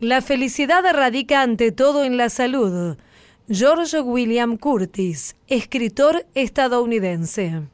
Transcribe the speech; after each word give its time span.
La 0.00 0.22
felicidad 0.22 0.82
radica 0.94 1.42
ante 1.42 1.72
todo 1.72 2.04
en 2.04 2.16
la 2.16 2.30
salud. 2.30 2.96
George 3.50 4.00
William 4.00 4.56
Curtis, 4.56 5.36
escritor 5.46 6.26
estadounidense. 6.34 7.64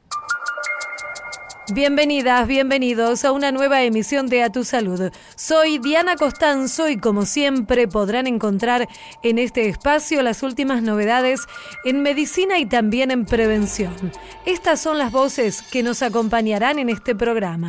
Bienvenidas, 1.73 2.49
bienvenidos 2.49 3.25
a 3.25 3.31
una 3.31 3.53
nueva 3.53 3.85
emisión 3.85 4.27
de 4.27 4.43
A 4.43 4.51
Tu 4.51 4.65
Salud. 4.65 5.13
Soy 5.37 5.79
Diana 5.79 6.17
Costanzo 6.17 6.89
y 6.89 6.99
como 6.99 7.27
siempre 7.27 7.87
podrán 7.87 8.27
encontrar 8.27 8.89
en 9.23 9.39
este 9.39 9.69
espacio 9.69 10.21
las 10.23 10.43
últimas 10.43 10.83
novedades 10.83 11.43
en 11.85 12.03
medicina 12.03 12.59
y 12.59 12.67
también 12.67 13.13
en 13.13 13.25
prevención. 13.25 13.95
Estas 14.45 14.81
son 14.81 14.99
las 14.99 15.13
voces 15.13 15.63
que 15.63 15.85
nos 15.85 16.03
acompañarán 16.03 16.81
en 16.81 16.89
este 16.89 17.15
programa. 17.15 17.69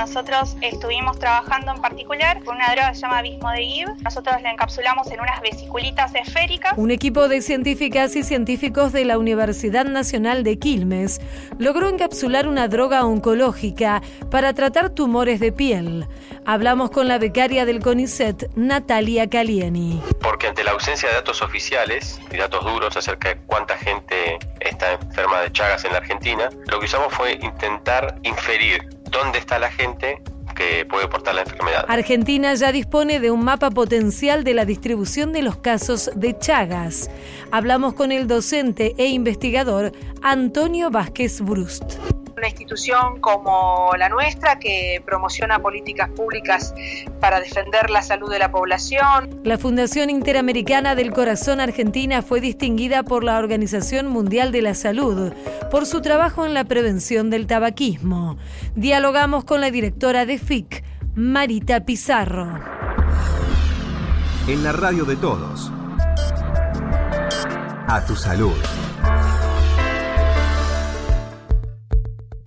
Nosotros 0.00 0.56
estuvimos 0.62 1.18
trabajando 1.18 1.72
en 1.72 1.82
particular 1.82 2.42
con 2.42 2.56
una 2.56 2.72
droga 2.72 2.88
que 2.88 2.94
se 2.94 3.02
llama 3.02 3.20
Bismodegib. 3.20 3.86
Nosotros 4.02 4.40
la 4.40 4.50
encapsulamos 4.50 5.10
en 5.10 5.20
unas 5.20 5.42
vesiculitas 5.42 6.14
esféricas. 6.14 6.72
Un 6.78 6.90
equipo 6.90 7.28
de 7.28 7.42
científicas 7.42 8.16
y 8.16 8.22
científicos 8.22 8.92
de 8.92 9.04
la 9.04 9.18
Universidad 9.18 9.84
Nacional 9.84 10.42
de 10.42 10.58
Quilmes 10.58 11.20
logró 11.58 11.86
encapsular 11.90 12.48
una 12.48 12.66
droga 12.66 13.04
oncológica 13.04 14.00
para 14.30 14.54
tratar 14.54 14.88
tumores 14.88 15.38
de 15.38 15.52
piel. 15.52 16.08
Hablamos 16.46 16.90
con 16.90 17.06
la 17.06 17.18
becaria 17.18 17.66
del 17.66 17.80
CONICET, 17.80 18.56
Natalia 18.56 19.28
Calieni. 19.28 20.02
Porque 20.22 20.46
ante 20.46 20.64
la 20.64 20.70
ausencia 20.70 21.10
de 21.10 21.16
datos 21.16 21.42
oficiales 21.42 22.18
y 22.32 22.38
datos 22.38 22.64
duros 22.64 22.96
acerca 22.96 23.34
de 23.34 23.36
cuánta 23.42 23.76
gente 23.76 24.38
está 24.60 24.92
enferma 24.92 25.42
de 25.42 25.52
Chagas 25.52 25.84
en 25.84 25.92
la 25.92 25.98
Argentina, 25.98 26.48
lo 26.68 26.80
que 26.80 26.86
usamos 26.86 27.12
fue 27.12 27.34
intentar 27.34 28.18
inferir 28.22 28.99
dónde 29.10 29.38
está 29.38 29.58
la 29.58 29.70
gente 29.70 30.22
que 30.54 30.84
puede 30.84 31.08
portar 31.08 31.34
la 31.34 31.42
enfermedad. 31.42 31.84
Argentina 31.88 32.54
ya 32.54 32.72
dispone 32.72 33.20
de 33.20 33.30
un 33.30 33.44
mapa 33.44 33.70
potencial 33.70 34.44
de 34.44 34.54
la 34.54 34.64
distribución 34.64 35.32
de 35.32 35.42
los 35.42 35.56
casos 35.56 36.10
de 36.14 36.36
Chagas. 36.38 37.10
Hablamos 37.50 37.94
con 37.94 38.12
el 38.12 38.26
docente 38.26 38.94
e 38.98 39.06
investigador 39.06 39.92
Antonio 40.22 40.90
Vázquez 40.90 41.40
Brust 41.40 42.19
una 42.40 42.48
institución 42.48 43.20
como 43.20 43.90
la 43.98 44.08
nuestra 44.08 44.58
que 44.58 45.02
promociona 45.04 45.58
políticas 45.58 46.08
públicas 46.08 46.74
para 47.20 47.38
defender 47.38 47.90
la 47.90 48.02
salud 48.02 48.30
de 48.30 48.38
la 48.38 48.50
población. 48.50 49.40
La 49.44 49.58
Fundación 49.58 50.08
Interamericana 50.08 50.94
del 50.94 51.12
Corazón 51.12 51.60
Argentina 51.60 52.22
fue 52.22 52.40
distinguida 52.40 53.02
por 53.02 53.24
la 53.24 53.38
Organización 53.38 54.06
Mundial 54.06 54.52
de 54.52 54.62
la 54.62 54.74
Salud 54.74 55.34
por 55.70 55.84
su 55.84 56.00
trabajo 56.00 56.46
en 56.46 56.54
la 56.54 56.64
prevención 56.64 57.28
del 57.28 57.46
tabaquismo. 57.46 58.38
Dialogamos 58.74 59.44
con 59.44 59.60
la 59.60 59.70
directora 59.70 60.24
de 60.24 60.38
FIC, 60.38 60.82
Marita 61.14 61.84
Pizarro. 61.84 62.58
En 64.48 64.64
la 64.64 64.72
radio 64.72 65.04
de 65.04 65.16
todos. 65.16 65.70
A 67.86 68.02
tu 68.06 68.16
salud. 68.16 68.56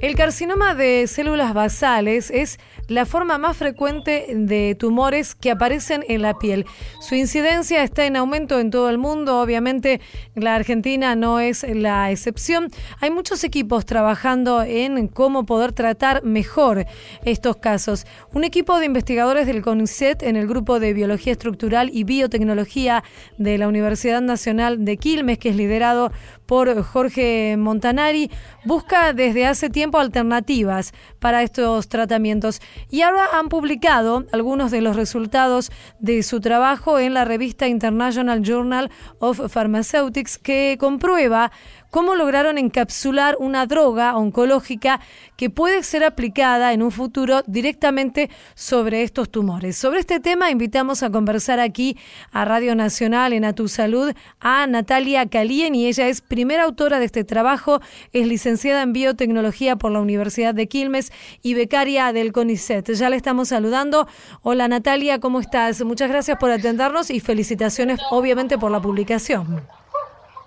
El 0.04 0.16
carcinoma 0.16 0.76
de 0.76 1.08
células 1.08 1.54
basales 1.54 2.30
es 2.30 2.60
la 2.90 3.06
forma 3.06 3.38
más 3.38 3.56
frecuente 3.56 4.26
de 4.36 4.76
tumores 4.76 5.34
que 5.34 5.50
aparecen 5.50 6.04
en 6.10 6.22
la 6.22 6.38
piel. 6.38 6.66
Su 7.00 7.16
incidencia 7.16 7.82
está 7.84 8.06
en 8.06 8.18
aumento 8.18 8.60
en 8.60 8.70
todo 8.70 8.90
el 8.90 8.98
mundo, 8.98 9.40
obviamente 9.40 10.02
la 10.36 10.56
Argentina 10.56 11.16
no 11.16 11.40
es 11.40 11.64
la 11.64 12.12
excepción. 12.12 12.68
Hay 13.00 13.12
muchos 13.12 13.46
equipos 13.46 13.86
trabajando 13.86 14.62
en 14.62 15.08
cómo 15.08 15.46
poder 15.46 15.72
tratar 15.72 16.22
mejor 16.26 16.86
estos 17.24 17.56
casos. 17.56 18.06
Un 18.34 18.44
equipo 18.44 18.80
de 18.80 18.88
investigadores 18.88 19.48
del 19.48 19.62
CONICET 19.62 20.22
en 20.24 20.36
el 20.36 20.48
grupo 20.48 20.82
de 20.82 20.94
Biología 20.94 21.32
Estructural 21.32 21.90
y 21.94 22.04
Biotecnología 22.04 23.06
de 23.38 23.58
la 23.58 23.70
Universidad 23.70 24.22
Nacional 24.22 24.84
de 24.84 24.98
Quilmes, 24.98 25.38
que 25.38 25.48
es 25.48 25.56
liderado 25.56 26.12
por 26.46 26.84
Jorge 26.84 27.56
Montanari, 27.58 28.30
busca 28.66 29.14
desde 29.14 29.46
hace 29.46 29.70
tiempo 29.70 30.00
alternativas 30.00 30.94
para 31.20 31.44
estos 31.44 31.88
tratamientos. 31.88 32.62
Y 32.90 33.02
ahora 33.02 33.26
han 33.34 33.50
publicado 33.50 34.26
algunos 34.32 34.72
de 34.72 34.82
los 34.82 34.96
resultados 34.96 35.72
de 36.00 36.24
su 36.24 36.40
trabajo 36.40 37.00
en 37.00 37.14
la 37.14 37.26
revista 37.26 37.68
International 37.68 38.42
Journal 38.42 38.92
of 39.20 39.40
Pharmaceutics 39.52 40.38
que 40.38 40.78
comprueba 40.80 41.52
cómo 41.94 42.16
lograron 42.16 42.58
encapsular 42.58 43.38
una 43.40 43.68
droga 43.68 44.18
oncológica 44.18 45.00
que 45.38 45.52
puede 45.52 45.84
ser 45.84 46.04
aplicada 46.04 46.74
en 46.74 46.82
un 46.82 46.90
futuro 46.90 47.44
directamente 47.46 48.32
sobre 48.56 49.04
estos 49.04 49.30
tumores. 49.30 49.78
Sobre 49.78 50.00
este 50.00 50.20
tema 50.20 50.50
invitamos 50.50 51.04
a 51.04 51.12
conversar 51.12 51.60
aquí 51.60 51.96
a 52.32 52.46
Radio 52.46 52.74
Nacional 52.74 53.32
en 53.32 53.46
A 53.46 53.54
Tu 53.54 53.68
Salud 53.68 54.12
a 54.40 54.66
Natalia 54.66 55.30
Calien 55.30 55.76
y 55.76 55.86
ella 55.86 56.08
es 56.08 56.22
primera 56.22 56.64
autora 56.64 56.98
de 56.98 57.06
este 57.06 57.24
trabajo, 57.24 57.80
es 58.12 58.26
licenciada 58.26 58.82
en 58.82 58.92
biotecnología 58.92 59.76
por 59.76 59.92
la 59.92 60.02
Universidad 60.02 60.56
de 60.56 60.68
Quilmes 60.68 61.12
y 61.44 61.54
becaria 61.54 62.12
del 62.12 62.32
CONICET. 62.32 62.92
Ya 62.94 63.12
le 63.12 63.18
estamos 63.18 63.50
saludando. 63.50 64.08
Hola 64.42 64.68
Natalia, 64.68 65.20
¿cómo 65.20 65.40
estás? 65.40 65.86
Muchas 65.86 66.10
gracias 66.10 66.40
por 66.40 66.50
atendernos 66.50 67.12
y 67.12 67.20
felicitaciones 67.20 68.00
obviamente 68.10 68.58
por 68.58 68.72
la 68.72 68.82
publicación. 68.82 69.83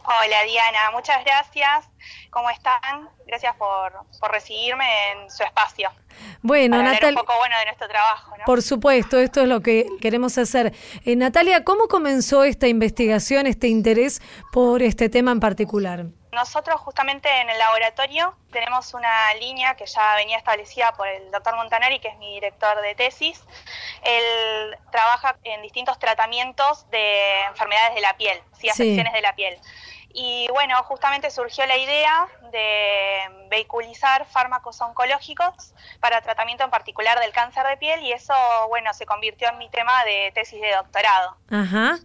Hola 0.09 0.45
Diana, 0.45 0.93
muchas 0.93 1.25
gracias. 1.25 1.89
¿Cómo 2.31 2.49
están? 2.51 3.11
Gracias 3.27 3.57
por, 3.57 3.93
recibirme 4.31 4.87
en 5.11 5.31
su 5.31 5.43
espacio. 5.43 5.91
Bueno, 6.43 6.81
Natalia. 6.81 7.09
un 7.09 7.27
poco 7.27 7.37
bueno 7.39 7.59
de 7.59 7.65
nuestro 7.65 7.89
trabajo, 7.89 8.37
¿no? 8.37 8.45
Por 8.45 8.63
supuesto, 8.63 9.19
esto 9.19 9.41
es 9.41 9.49
lo 9.49 9.63
que 9.63 9.89
queremos 10.01 10.39
hacer. 10.39 10.73
Eh, 11.05 11.17
Natalia, 11.17 11.65
¿cómo 11.65 11.89
comenzó 11.89 12.45
esta 12.45 12.69
investigación, 12.69 13.49
este 13.49 13.67
interés 13.67 14.23
por 14.53 14.81
este 14.83 15.09
tema 15.09 15.33
en 15.33 15.41
particular? 15.41 16.05
Nosotros 16.31 16.81
justamente 16.83 17.29
en 17.41 17.51
el 17.51 17.59
laboratorio 17.59 18.37
tenemos 18.53 18.95
una 18.95 19.35
línea 19.41 19.75
que 19.75 19.87
ya 19.87 20.15
venía 20.17 20.37
establecida 20.37 20.93
por 20.93 21.09
el 21.09 21.31
doctor 21.33 21.57
Montanari, 21.57 21.99
que 21.99 22.09
es 22.09 22.19
mi 22.19 22.35
director 22.35 22.81
de 22.81 22.95
tesis. 22.95 23.43
Él 24.05 24.77
trabaja 24.93 25.37
en 25.43 25.63
distintos 25.63 25.99
tratamientos 25.99 26.89
de 26.91 27.41
enfermedades 27.49 27.95
de 27.95 28.01
la 28.03 28.17
piel, 28.17 28.39
¿sí? 28.61 28.69
afecciones 28.69 29.13
de 29.13 29.23
la 29.23 29.35
piel. 29.35 29.59
Y 30.19 30.49
bueno, 30.51 30.83
justamente 30.85 31.31
surgió 31.31 31.67
la 31.67 31.77
idea 31.77 32.27
de 32.51 33.49
vehiculizar 33.51 34.25
fármacos 34.25 34.81
oncológicos 34.81 35.75
para 36.01 36.23
tratamiento 36.23 36.65
en 36.65 36.71
particular 36.71 37.21
del 37.21 37.33
cáncer 37.33 37.67
de 37.67 37.77
piel 37.77 38.01
y 38.03 38.13
eso, 38.13 38.33
bueno, 38.71 38.95
se 38.95 39.05
convirtió 39.05 39.51
en 39.51 39.59
mi 39.59 39.69
tema 39.69 39.93
de 40.07 40.33
tesis 40.35 40.59
de 40.59 40.73
doctorado. 40.73 41.37
Ajá. 41.51 41.99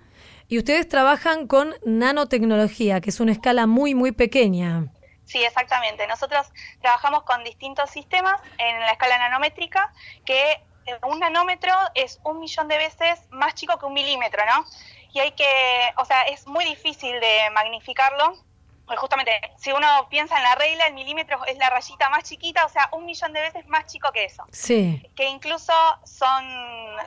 Y 0.50 0.58
ustedes 0.58 0.90
trabajan 0.90 1.48
con 1.48 1.74
nanotecnología, 1.86 3.00
que 3.00 3.12
es 3.12 3.22
una 3.22 3.32
escala 3.32 3.66
muy, 3.66 3.96
muy 3.96 4.12
pequeña. 4.12 4.88
Sí, 5.24 5.42
exactamente. 5.46 6.06
Nosotros 6.08 6.52
trabajamos 6.82 7.24
con 7.24 7.46
distintos 7.46 7.90
sistemas 7.92 8.42
en 8.58 8.78
la 8.82 8.92
escala 8.92 9.20
nanométrica, 9.20 9.94
que 10.26 10.62
un 11.08 11.20
nanómetro 11.20 11.72
es 11.96 12.20
un 12.26 12.42
millón 12.42 12.68
de 12.68 12.78
veces 12.78 13.22
más 13.30 13.56
chico 13.56 13.80
que 13.80 13.86
un 13.86 13.94
milímetro, 13.94 14.44
¿no? 14.46 14.66
Y 15.14 15.20
hay 15.20 15.32
que, 15.32 15.46
o 15.98 16.06
sea, 16.06 16.24
es 16.24 16.48
muy 16.48 16.66
difícil 16.66 17.20
de 17.20 17.50
magnificarlo. 17.54 18.36
Pues 18.86 19.00
justamente, 19.00 19.32
si 19.58 19.72
uno 19.72 19.88
piensa 20.10 20.36
en 20.36 20.44
la 20.44 20.56
regla, 20.56 20.88
el 20.88 20.94
milímetro 20.94 21.46
es 21.46 21.58
la 21.58 21.70
rayita 21.70 22.10
más 22.10 22.24
chiquita, 22.24 22.66
o 22.66 22.70
sea, 22.70 22.90
un 22.92 23.06
millón 23.06 23.32
de 23.32 23.40
veces 23.40 23.66
más 23.68 23.86
chico 23.86 24.12
que 24.12 24.26
eso. 24.26 24.44
Sí. 24.52 25.02
Que 25.16 25.30
incluso 25.30 25.72
son 26.04 26.44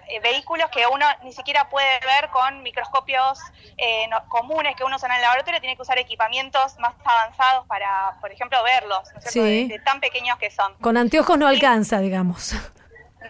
eh, 0.08 0.18
vehículos 0.20 0.70
que 0.70 0.86
uno 0.90 1.04
ni 1.24 1.32
siquiera 1.32 1.68
puede 1.68 2.00
ver 2.00 2.30
con 2.30 2.62
microscopios 2.62 3.38
eh, 3.76 4.08
comunes 4.28 4.76
que 4.76 4.84
uno 4.84 4.96
usa 4.96 5.08
en 5.08 5.16
el 5.16 5.20
laboratorio, 5.22 5.60
tiene 5.60 5.76
que 5.76 5.82
usar 5.82 5.98
equipamientos 5.98 6.78
más 6.78 6.94
avanzados 7.04 7.66
para, 7.66 8.16
por 8.20 8.32
ejemplo, 8.32 8.62
verlos, 8.62 9.06
sí. 9.26 9.68
de, 9.68 9.78
tan 9.80 10.00
pequeños 10.00 10.38
que 10.38 10.50
son. 10.50 10.74
Con 10.76 10.96
anteojos 10.96 11.36
no 11.36 11.46
alcanza, 11.46 11.98
digamos. 11.98 12.54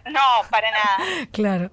No, 0.05 0.21
para 0.51 0.71
nada. 0.71 0.99
claro. 1.33 1.71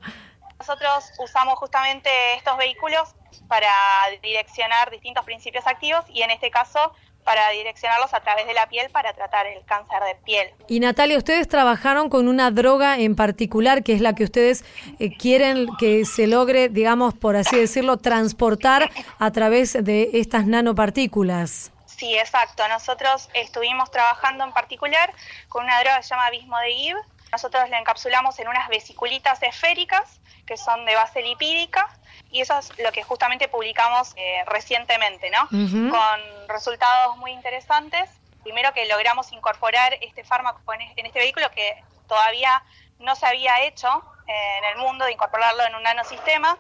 Nosotros 0.62 1.12
usamos 1.18 1.58
justamente 1.58 2.08
estos 2.38 2.56
vehículos 2.56 3.16
para 3.48 3.74
direccionar 4.22 4.92
distintos 4.92 5.26
principios 5.26 5.66
activos 5.66 6.06
y 6.08 6.22
en 6.22 6.30
este 6.30 6.52
caso 6.52 6.94
para 7.24 7.50
direccionarlos 7.50 8.14
a 8.14 8.20
través 8.20 8.46
de 8.46 8.54
la 8.54 8.70
piel 8.70 8.92
para 8.92 9.12
tratar 9.14 9.48
el 9.48 9.66
cáncer 9.66 10.04
de 10.04 10.14
piel. 10.24 10.54
Y 10.68 10.80
Natalia, 10.80 11.18
ustedes 11.18 11.48
trabajaron 11.48 12.10
con 12.10 12.28
una 12.28 12.52
droga 12.52 13.00
en 13.00 13.16
particular 13.16 13.82
que 13.82 13.94
es 13.94 14.02
la 14.02 14.14
que 14.14 14.24
ustedes 14.24 14.64
eh, 15.00 15.18
quieren 15.18 15.66
que 15.80 16.06
se 16.06 16.28
logre, 16.28 16.70
digamos, 16.70 17.16
por 17.16 17.36
así 17.36 17.58
decirlo, 17.58 17.98
transportar 17.98 18.92
a 19.18 19.32
través 19.32 19.74
de 19.84 20.12
estas 20.14 20.46
nanopartículas. 20.46 21.72
Sí, 21.88 22.16
exacto. 22.20 22.68
Nosotros 22.68 23.30
estuvimos 23.34 23.90
trabajando 23.90 24.44
en 24.44 24.52
particular 24.52 25.12
con 25.50 25.64
una 25.64 25.80
droga 25.80 25.98
que 25.98 26.04
se 26.04 26.10
llama 26.10 26.30
Bismodegib. 26.30 26.98
Nosotros 27.32 27.68
la 27.70 27.80
encapsulamos 27.80 28.38
en 28.38 28.48
unas 28.48 28.70
vesiculitas 28.70 29.42
esféricas 29.42 30.22
que 30.52 30.58
son 30.58 30.84
de 30.84 30.94
base 30.96 31.22
lipídica 31.22 31.88
y 32.30 32.42
eso 32.42 32.60
es 32.60 32.78
lo 32.78 32.92
que 32.92 33.04
justamente 33.04 33.48
publicamos 33.48 34.12
eh, 34.18 34.44
recientemente, 34.48 35.30
¿no? 35.30 35.48
Con 35.48 36.48
resultados 36.50 37.16
muy 37.16 37.32
interesantes. 37.32 38.10
Primero 38.44 38.74
que 38.74 38.86
logramos 38.88 39.32
incorporar 39.32 39.98
este 40.02 40.26
fármaco 40.26 40.60
en 40.74 41.06
este 41.06 41.20
vehículo 41.20 41.50
que 41.52 41.82
todavía 42.06 42.62
no 43.00 43.16
se 43.16 43.28
había 43.28 43.62
hecho 43.62 44.04
en 44.28 44.66
el 44.66 44.78
mundo 44.80 45.06
de 45.06 45.14
incorporarlo 45.14 45.64
en 45.64 45.74
un 45.76 45.84
nanosistema 45.84 46.58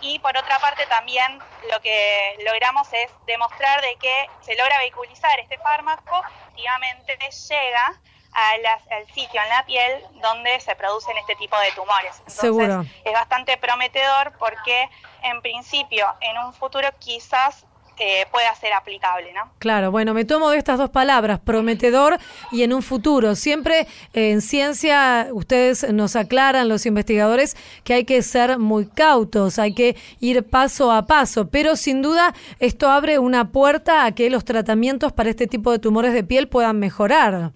y 0.00 0.20
por 0.20 0.36
otra 0.36 0.60
parte 0.60 0.86
también 0.86 1.40
lo 1.68 1.80
que 1.80 2.36
logramos 2.44 2.86
es 2.92 3.10
demostrar 3.26 3.80
de 3.80 3.96
que 3.96 4.30
se 4.42 4.54
logra 4.54 4.78
vehiculizar 4.78 5.40
este 5.40 5.58
fármaco, 5.58 6.22
efectivamente 6.42 7.18
llega 7.48 8.00
al 8.32 9.06
sitio 9.14 9.40
en 9.42 9.48
la 9.48 9.64
piel 9.66 10.02
donde 10.22 10.58
se 10.60 10.74
producen 10.74 11.16
este 11.18 11.36
tipo 11.36 11.56
de 11.58 11.70
tumores. 11.72 12.16
Entonces, 12.18 12.40
Seguro. 12.40 12.84
Es 13.04 13.12
bastante 13.12 13.56
prometedor 13.56 14.32
porque 14.38 14.88
en 15.22 15.40
principio 15.42 16.06
en 16.20 16.38
un 16.38 16.52
futuro 16.54 16.88
quizás 16.98 17.66
eh, 18.04 18.26
pueda 18.32 18.52
ser 18.56 18.72
aplicable, 18.72 19.32
¿no? 19.32 19.52
Claro, 19.60 19.92
bueno, 19.92 20.12
me 20.12 20.24
tomo 20.24 20.50
de 20.50 20.58
estas 20.58 20.76
dos 20.76 20.90
palabras, 20.90 21.38
prometedor 21.38 22.18
y 22.50 22.64
en 22.64 22.72
un 22.72 22.82
futuro. 22.82 23.36
Siempre 23.36 23.86
eh, 24.12 24.32
en 24.32 24.40
ciencia 24.40 25.28
ustedes 25.30 25.88
nos 25.92 26.16
aclaran, 26.16 26.68
los 26.68 26.84
investigadores, 26.84 27.56
que 27.84 27.94
hay 27.94 28.04
que 28.04 28.22
ser 28.22 28.58
muy 28.58 28.86
cautos, 28.86 29.60
hay 29.60 29.72
que 29.72 29.94
ir 30.18 30.42
paso 30.48 30.90
a 30.90 31.06
paso, 31.06 31.48
pero 31.48 31.76
sin 31.76 32.02
duda 32.02 32.34
esto 32.58 32.90
abre 32.90 33.20
una 33.20 33.52
puerta 33.52 34.04
a 34.04 34.12
que 34.12 34.30
los 34.30 34.44
tratamientos 34.44 35.12
para 35.12 35.30
este 35.30 35.46
tipo 35.46 35.70
de 35.70 35.78
tumores 35.78 36.12
de 36.12 36.24
piel 36.24 36.48
puedan 36.48 36.80
mejorar. 36.80 37.52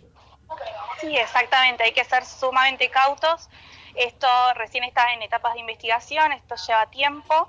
Sí, 1.06 1.16
exactamente, 1.16 1.84
hay 1.84 1.92
que 1.92 2.04
ser 2.04 2.24
sumamente 2.24 2.90
cautos. 2.90 3.48
Esto 3.94 4.26
recién 4.54 4.82
está 4.82 5.12
en 5.12 5.22
etapas 5.22 5.54
de 5.54 5.60
investigación, 5.60 6.32
esto 6.32 6.56
lleva 6.66 6.86
tiempo 6.90 7.48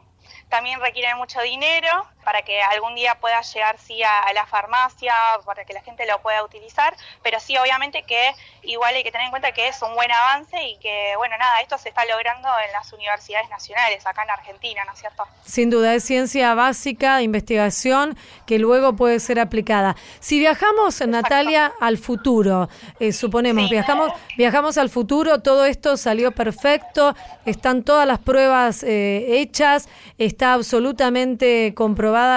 también 0.49 0.79
requiere 0.79 1.13
mucho 1.15 1.41
dinero 1.41 1.89
para 2.27 2.41
que 2.41 2.61
algún 2.61 2.93
día 2.93 3.15
pueda 3.21 3.39
llegar 3.41 3.77
sí 3.79 4.03
a, 4.03 4.33
la 4.33 4.45
farmacia, 4.45 5.13
para 5.45 5.63
que 5.63 5.71
la 5.71 5.81
gente 5.81 6.05
lo 6.05 6.21
pueda 6.21 6.43
utilizar, 6.43 6.93
pero 7.23 7.39
sí 7.39 7.55
obviamente 7.55 8.03
que 8.03 8.33
igual 8.63 8.93
hay 8.95 9.03
que 9.05 9.13
tener 9.13 9.27
en 9.27 9.31
cuenta 9.31 9.53
que 9.53 9.69
es 9.69 9.81
un 9.81 9.95
buen 9.95 10.11
avance 10.11 10.61
y 10.61 10.77
que 10.79 11.13
bueno, 11.15 11.37
nada, 11.39 11.61
esto 11.61 11.77
se 11.77 11.87
está 11.87 12.03
logrando 12.03 12.49
en 12.65 12.73
las 12.73 12.91
universidades 12.91 13.49
nacionales 13.49 14.05
acá 14.05 14.23
en 14.23 14.31
Argentina, 14.31 14.83
¿no 14.85 14.91
es 14.91 14.99
cierto? 14.99 15.23
Sin 15.45 15.69
duda, 15.69 15.95
es 15.95 16.03
ciencia 16.03 16.53
básica, 16.53 17.21
investigación 17.21 18.17
que 18.45 18.59
luego 18.59 18.93
puede 18.97 19.21
ser 19.21 19.39
aplicada. 19.39 19.95
Si 20.19 20.37
viajamos, 20.37 20.99
Natalia, 21.07 21.71
al 21.79 21.97
futuro, 21.97 22.67
eh, 22.99 23.13
suponemos, 23.13 23.69
viajamos, 23.69 24.11
viajamos 24.35 24.77
al 24.77 24.89
futuro, 24.89 25.41
todo 25.41 25.63
esto 25.63 25.95
salió 25.95 26.33
perfecto, 26.33 27.15
están 27.45 27.83
todas 27.83 28.05
las 28.05 28.19
pruebas 28.19 28.83
eh, 28.83 29.39
hechas, 29.39 29.87
está 30.17 30.51
absolutamente 30.51 31.73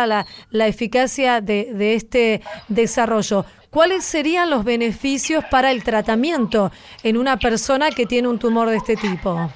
la, 0.07 0.27
la 0.51 0.67
eficacia 0.67 1.41
de, 1.41 1.73
de 1.73 1.95
este 1.95 2.43
desarrollo. 2.69 3.45
¿Cuáles 3.71 4.05
serían 4.05 4.51
los 4.51 4.65
beneficios 4.65 5.45
para 5.45 5.71
el 5.71 5.85
tratamiento 5.85 6.73
en 7.03 7.17
una 7.17 7.37
persona 7.37 7.91
que 7.91 8.05
tiene 8.07 8.29
un 8.29 8.39
tumor 8.39 8.69
de 8.69 8.77
este 8.77 8.97
tipo? 8.97 9.51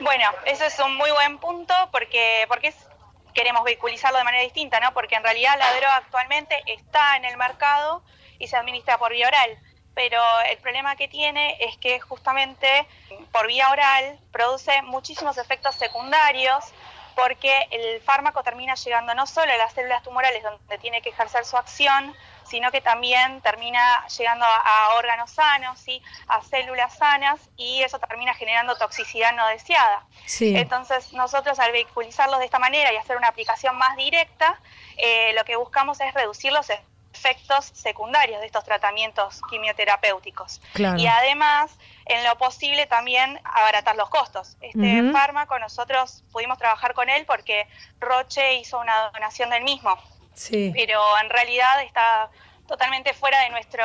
Bueno, 0.00 0.24
eso 0.46 0.64
es 0.64 0.78
un 0.78 0.96
muy 0.96 1.10
buen 1.10 1.38
punto 1.38 1.74
porque, 1.90 2.44
porque 2.48 2.74
queremos 3.32 3.64
vehiculizarlo 3.64 4.18
de 4.18 4.24
manera 4.24 4.42
distinta, 4.42 4.78
¿no? 4.80 4.92
Porque 4.92 5.14
en 5.14 5.22
realidad 5.22 5.54
la 5.58 5.70
droga 5.72 5.96
actualmente 5.96 6.54
está 6.66 7.16
en 7.16 7.24
el 7.24 7.36
mercado 7.36 8.02
y 8.38 8.46
se 8.46 8.56
administra 8.56 8.98
por 8.98 9.12
vía 9.12 9.28
oral 9.28 9.58
pero 9.94 10.20
el 10.50 10.58
problema 10.58 10.96
que 10.96 11.08
tiene 11.08 11.56
es 11.60 11.76
que 11.78 12.00
justamente 12.00 12.86
por 13.32 13.46
vía 13.46 13.70
oral 13.70 14.18
produce 14.32 14.82
muchísimos 14.82 15.38
efectos 15.38 15.76
secundarios 15.76 16.64
porque 17.14 17.68
el 17.70 18.00
fármaco 18.00 18.42
termina 18.42 18.74
llegando 18.74 19.14
no 19.14 19.26
solo 19.26 19.52
a 19.52 19.56
las 19.56 19.72
células 19.72 20.02
tumorales 20.02 20.42
donde 20.42 20.78
tiene 20.78 21.02
que 21.02 21.10
ejercer 21.10 21.44
su 21.44 21.56
acción, 21.56 22.14
sino 22.44 22.70
que 22.70 22.80
también 22.80 23.40
termina 23.40 24.06
llegando 24.08 24.44
a, 24.44 24.94
órganos 24.96 25.30
sanos, 25.30 25.78
¿sí? 25.80 26.02
a 26.28 26.42
células 26.42 26.96
sanas, 26.96 27.40
y 27.56 27.82
eso 27.82 27.98
termina 27.98 28.34
generando 28.34 28.76
toxicidad 28.76 29.32
no 29.34 29.46
deseada. 29.48 30.06
Entonces, 30.40 31.12
nosotros 31.12 31.58
al 31.58 31.72
vehiculizarlos 31.72 32.38
de 32.38 32.44
esta 32.44 32.58
manera 32.58 32.92
y 32.92 32.96
hacer 32.96 33.16
una 33.16 33.28
aplicación 33.28 33.76
más 33.76 33.96
directa, 33.96 34.60
eh, 34.96 35.32
lo 35.34 35.44
que 35.44 35.56
buscamos 35.56 36.00
es 36.00 36.12
reducir 36.14 36.52
los 36.52 36.70
efectos 37.14 37.66
secundarios 37.72 38.40
de 38.40 38.46
estos 38.46 38.64
tratamientos 38.64 39.40
quimioterapéuticos. 39.48 40.60
Y 40.98 41.06
además, 41.06 41.70
en 42.06 42.24
lo 42.24 42.36
posible 42.36 42.86
también 42.86 43.40
abaratar 43.44 43.96
los 43.96 44.10
costos. 44.10 44.56
Este 44.60 45.12
fármaco 45.12 45.58
nosotros 45.58 46.24
pudimos 46.32 46.58
trabajar 46.58 46.92
con 46.94 47.08
él 47.08 47.24
porque 47.24 47.66
Roche 48.00 48.54
hizo 48.54 48.78
una 48.80 49.10
donación 49.12 49.50
del 49.50 49.62
mismo. 49.62 49.96
Sí. 50.34 50.72
Pero 50.74 51.00
en 51.22 51.30
realidad 51.30 51.82
está 51.82 52.30
totalmente 52.66 53.14
fuera 53.14 53.40
de 53.40 53.50
nuestro 53.50 53.84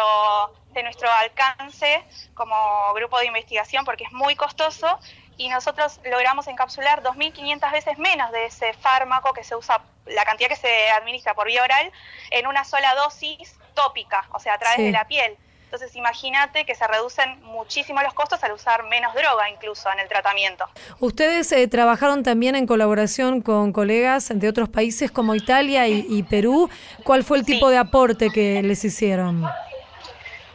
de 0.71 0.83
nuestro 0.83 1.09
alcance 1.11 2.03
como 2.35 2.55
grupo 2.93 3.19
de 3.19 3.25
investigación 3.25 3.83
porque 3.85 4.03
es 4.03 4.11
muy 4.11 4.35
costoso 4.35 4.99
y 5.39 5.47
nosotros 5.47 6.01
logramos 6.03 6.47
encapsular 6.47 7.01
2.500 7.01 7.71
veces 7.71 7.97
menos 7.97 8.30
de 8.33 8.45
ese 8.45 8.74
fármaco 8.74 9.33
que 9.33 9.45
se 9.45 9.56
usa, 9.56 9.81
la 10.06 10.25
cantidad 10.25 10.50
que 10.50 10.57
se 10.57 10.89
administra 10.91 11.33
por 11.33 11.47
vía 11.47 11.63
oral, 11.63 11.91
en 12.30 12.45
una 12.45 12.65
sola 12.65 12.94
dosis 12.95 13.56
tópica, 13.74 14.27
o 14.33 14.39
sea, 14.39 14.56
a 14.56 14.59
través 14.59 14.80
de 14.80 14.91
la 14.91 15.07
piel. 15.07 15.38
Entonces 15.63 15.95
imagínate 15.95 16.65
que 16.65 16.75
se 16.75 16.86
reducen 16.88 17.41
muchísimo 17.44 18.01
los 18.01 18.13
costos 18.13 18.44
al 18.44 18.51
usar 18.51 18.83
menos 18.89 19.13
droga 19.13 19.50
incluso 19.50 19.89
en 19.94 20.00
el 20.00 20.09
tratamiento. 20.09 20.65
Ustedes 21.00 21.50
eh, 21.53 21.68
trabajaron 21.69 22.24
también 22.24 22.56
en 22.56 22.68
colaboración 22.68 23.41
con 23.41 23.71
colegas 23.71 24.31
de 24.33 24.50
otros 24.50 24.68
países 24.68 25.09
como 25.09 25.36
Italia 25.36 25.88
y, 25.88 26.21
Perú. 26.24 26.69
¿Cuál 27.06 27.24
fue 27.24 27.38
el 27.38 27.45
tipo 27.45 27.69
de 27.69 27.77
aporte 27.77 28.30
que 28.30 28.62
les 28.62 28.83
hicieron? 28.83 29.44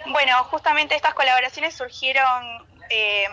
Bueno, 0.09 0.45
justamente 0.51 0.95
estas 0.95 1.15
colaboraciones 1.15 1.75
surgieron 1.75 2.67
eh, 2.91 3.25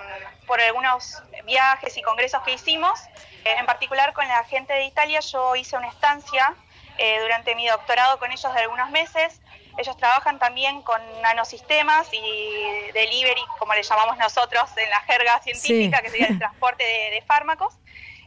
por 0.45 0.61
algunos 0.61 1.21
viajes 1.51 1.97
y 1.97 2.01
congresos 2.01 2.41
que 2.43 2.53
hicimos. 2.53 2.99
Eh, 3.43 3.55
en 3.57 3.65
particular 3.65 4.13
con 4.13 4.27
la 4.27 4.43
gente 4.45 4.73
de 4.73 4.85
Italia 4.85 5.19
yo 5.19 5.55
hice 5.55 5.75
una 5.75 5.89
estancia 5.89 6.55
eh, 6.97 7.19
durante 7.21 7.55
mi 7.55 7.67
doctorado 7.67 8.19
con 8.19 8.31
ellos 8.31 8.53
de 8.53 8.61
algunos 8.61 8.89
meses. 8.89 9.41
Ellos 9.77 9.97
trabajan 9.97 10.39
también 10.39 10.81
con 10.81 11.01
nanosistemas 11.21 12.07
y 12.13 12.91
delivery, 12.93 13.43
como 13.59 13.73
le 13.73 13.83
llamamos 13.83 14.17
nosotros 14.17 14.69
en 14.77 14.89
la 14.89 15.01
jerga 15.01 15.39
científica, 15.39 16.01
que 16.01 16.09
sería 16.09 16.27
el 16.27 16.39
transporte 16.43 16.83
de 16.83 17.21
fármacos. 17.27 17.73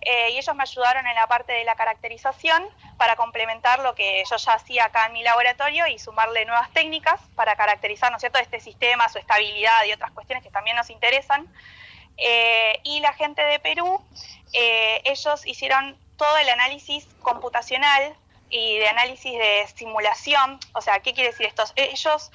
Eh, 0.06 0.32
y 0.32 0.37
ellos 0.37 0.55
me 0.55 0.65
ayudaron 0.65 1.06
en 1.06 1.15
la 1.15 1.26
parte 1.26 1.53
de 1.53 1.65
la 1.65 1.76
caracterización 1.76 2.69
para 2.99 3.17
complementar 3.17 3.79
lo 3.79 3.94
que 3.94 4.23
yo 4.29 4.37
ya 4.37 4.53
hacía 4.53 4.85
acá 4.87 5.06
en 5.06 5.15
mi 5.15 5.23
laboratorio 5.23 5.87
y 5.87 5.99
sumarle 5.99 6.44
nuevas 6.44 6.71
técnicas 6.73 7.21
para 7.35 7.56
caracterizar, 7.56 8.11
¿no 8.11 8.19
es 8.19 8.21
cierto?, 8.21 8.38
este 8.38 8.61
sistema, 8.61 9.09
su 9.09 9.19
estabilidad 9.19 9.85
y 9.88 9.93
otras 9.93 10.11
cuestiones 10.11 10.44
que 10.44 10.50
también 10.50 10.76
nos 10.76 10.91
interesan. 10.91 11.49
Eh, 12.16 12.81
y 12.84 13.00
la 13.00 13.12
gente 13.12 13.43
de 13.43 13.58
Perú, 13.58 14.00
eh, 14.52 15.02
ellos 15.04 15.47
hicieron 15.47 15.97
todo 16.16 16.37
el 16.38 16.49
análisis 16.49 17.06
computacional 17.23 18.14
y 18.50 18.78
de 18.78 18.88
análisis 18.88 19.33
de 19.33 19.66
simulación, 19.75 20.61
o 20.75 20.80
sea, 20.80 21.00
¿qué 21.00 21.12
quiere 21.12 21.30
decir 21.30 21.47
esto? 21.47 21.64
Ellos 21.75 22.30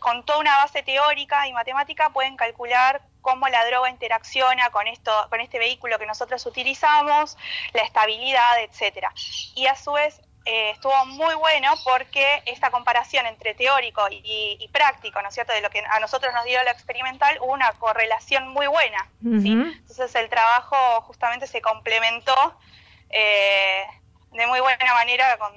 con 0.00 0.22
toda 0.24 0.38
una 0.40 0.56
base 0.58 0.82
teórica 0.82 1.48
y 1.48 1.52
matemática 1.52 2.10
pueden 2.10 2.36
calcular 2.36 3.00
cómo 3.22 3.48
la 3.48 3.64
droga 3.64 3.88
interacciona 3.88 4.68
con 4.70 4.86
esto, 4.86 5.12
con 5.30 5.40
este 5.40 5.58
vehículo 5.58 5.98
que 5.98 6.06
nosotros 6.06 6.44
utilizamos, 6.44 7.38
la 7.72 7.82
estabilidad, 7.82 8.60
etcétera. 8.60 9.14
Y 9.54 9.66
a 9.66 9.76
su 9.76 9.92
vez 9.92 10.20
eh, 10.44 10.70
estuvo 10.70 11.06
muy 11.06 11.34
bueno 11.34 11.72
porque 11.84 12.42
esta 12.46 12.70
comparación 12.70 13.26
entre 13.26 13.54
teórico 13.54 14.02
y, 14.10 14.68
práctico, 14.72 15.22
¿no 15.22 15.28
es 15.28 15.34
cierto?, 15.34 15.52
de 15.52 15.60
lo 15.60 15.70
que 15.70 15.82
a 15.88 16.00
nosotros 16.00 16.32
nos 16.34 16.44
dio 16.44 16.62
lo 16.64 16.70
experimental, 16.70 17.38
hubo 17.40 17.52
una 17.52 17.72
correlación 17.72 18.48
muy 18.48 18.66
buena. 18.66 19.08
Entonces 19.24 20.14
el 20.16 20.28
trabajo 20.28 21.02
justamente 21.02 21.46
se 21.46 21.60
complementó 21.60 22.34
eh, 23.10 23.84
de 24.32 24.46
muy 24.46 24.60
buena 24.60 24.94
manera 24.94 25.36
con 25.38 25.52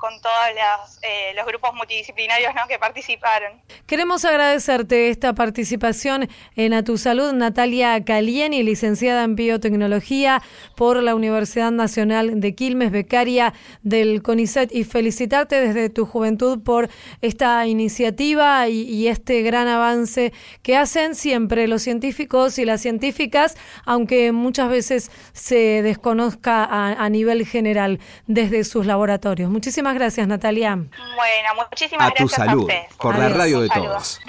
con 0.00 0.20
todos 0.20 0.98
eh, 1.02 1.32
los 1.36 1.46
grupos 1.46 1.74
multidisciplinarios 1.74 2.52
que 2.68 2.78
participaron. 2.78 3.60
Queremos 3.86 4.24
agradecerte 4.24 5.10
esta 5.10 5.34
participación 5.34 6.28
en 6.56 6.72
A 6.72 6.82
Tu 6.82 6.96
Salud, 6.96 7.32
Natalia 7.32 8.02
Calieni, 8.04 8.62
licenciada 8.62 9.24
en 9.24 9.36
Biotecnología 9.36 10.42
por 10.74 11.02
la 11.02 11.14
Universidad 11.14 11.70
Nacional 11.70 12.40
de 12.40 12.54
Quilmes, 12.54 12.90
becaria 12.90 13.52
del 13.82 14.22
CONICET, 14.22 14.72
y 14.72 14.84
felicitarte 14.84 15.60
desde 15.60 15.90
tu 15.90 16.06
juventud 16.06 16.62
por 16.62 16.88
esta 17.20 17.66
iniciativa 17.66 18.68
y, 18.68 19.08
este 19.10 19.42
gran 19.42 19.66
avance 19.66 20.32
que 20.62 20.76
hacen 20.76 21.14
siempre 21.14 21.66
los 21.66 21.82
científicos 21.82 22.58
y 22.58 22.64
las 22.64 22.80
científicas, 22.80 23.56
aunque 23.84 24.30
muchas 24.30 24.70
veces 24.70 25.10
se 25.32 25.82
desconozca 25.82 26.64
a, 26.64 26.92
a 26.92 27.08
nivel 27.08 27.44
general 27.44 27.98
desde 28.26 28.62
sus 28.64 28.86
laboratorios. 28.86 29.50
Muchísimas 29.50 29.89
gracias, 29.94 30.26
Natalia. 30.26 30.76
Bueno, 30.76 31.66
muchísimas 31.70 32.08
a 32.08 32.10
gracias 32.10 32.28
tu 32.28 32.28
salud, 32.28 32.70
a 32.70 32.96
Por 32.98 33.18
la 33.18 33.28
radio 33.28 33.60
de 33.60 33.68
todos. 33.68 34.20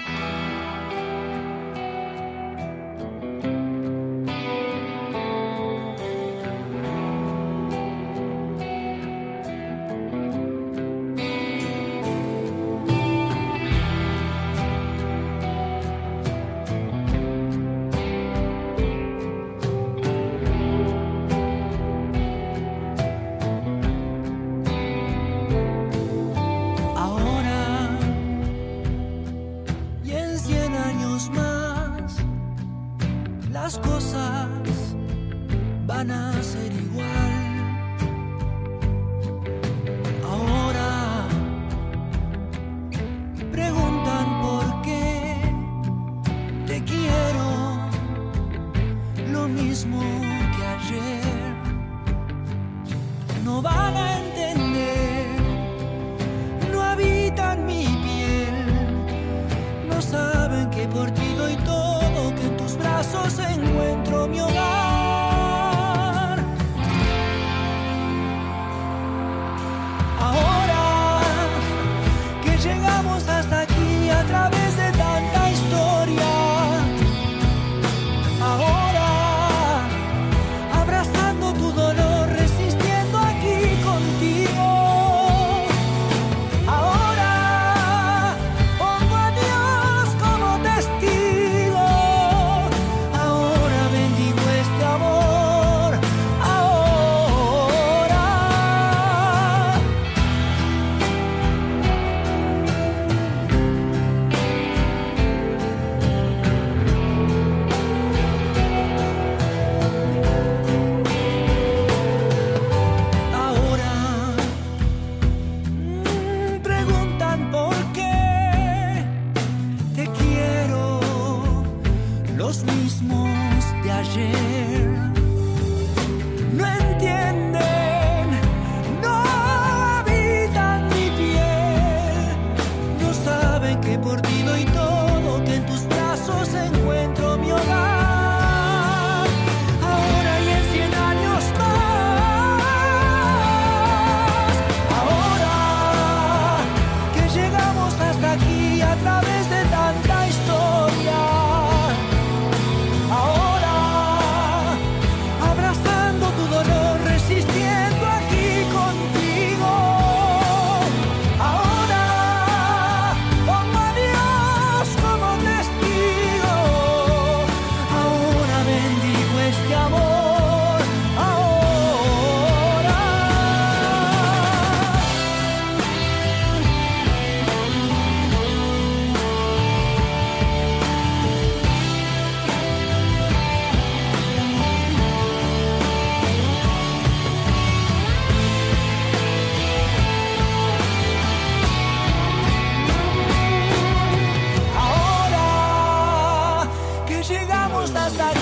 Llegamos 197.82 197.96
hasta 197.96 198.41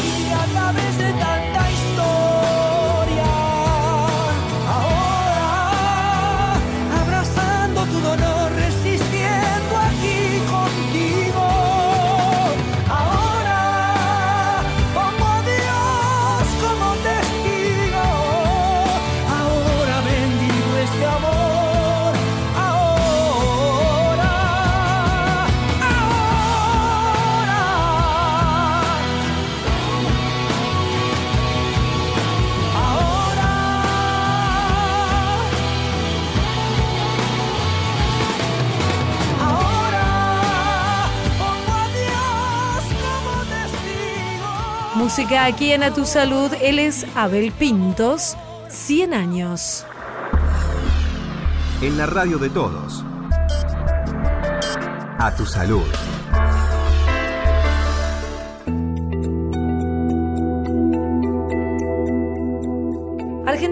Música 45.10 45.44
aquí 45.44 45.72
en 45.72 45.82
A 45.82 45.92
Tu 45.92 46.06
Salud. 46.06 46.52
Él 46.62 46.78
es 46.78 47.04
Abel 47.16 47.50
Pintos, 47.50 48.36
100 48.68 49.12
años. 49.12 49.84
En 51.82 51.98
la 51.98 52.06
radio 52.06 52.38
de 52.38 52.48
todos. 52.48 53.04
A 55.18 55.34
tu 55.36 55.44
salud. 55.44 55.82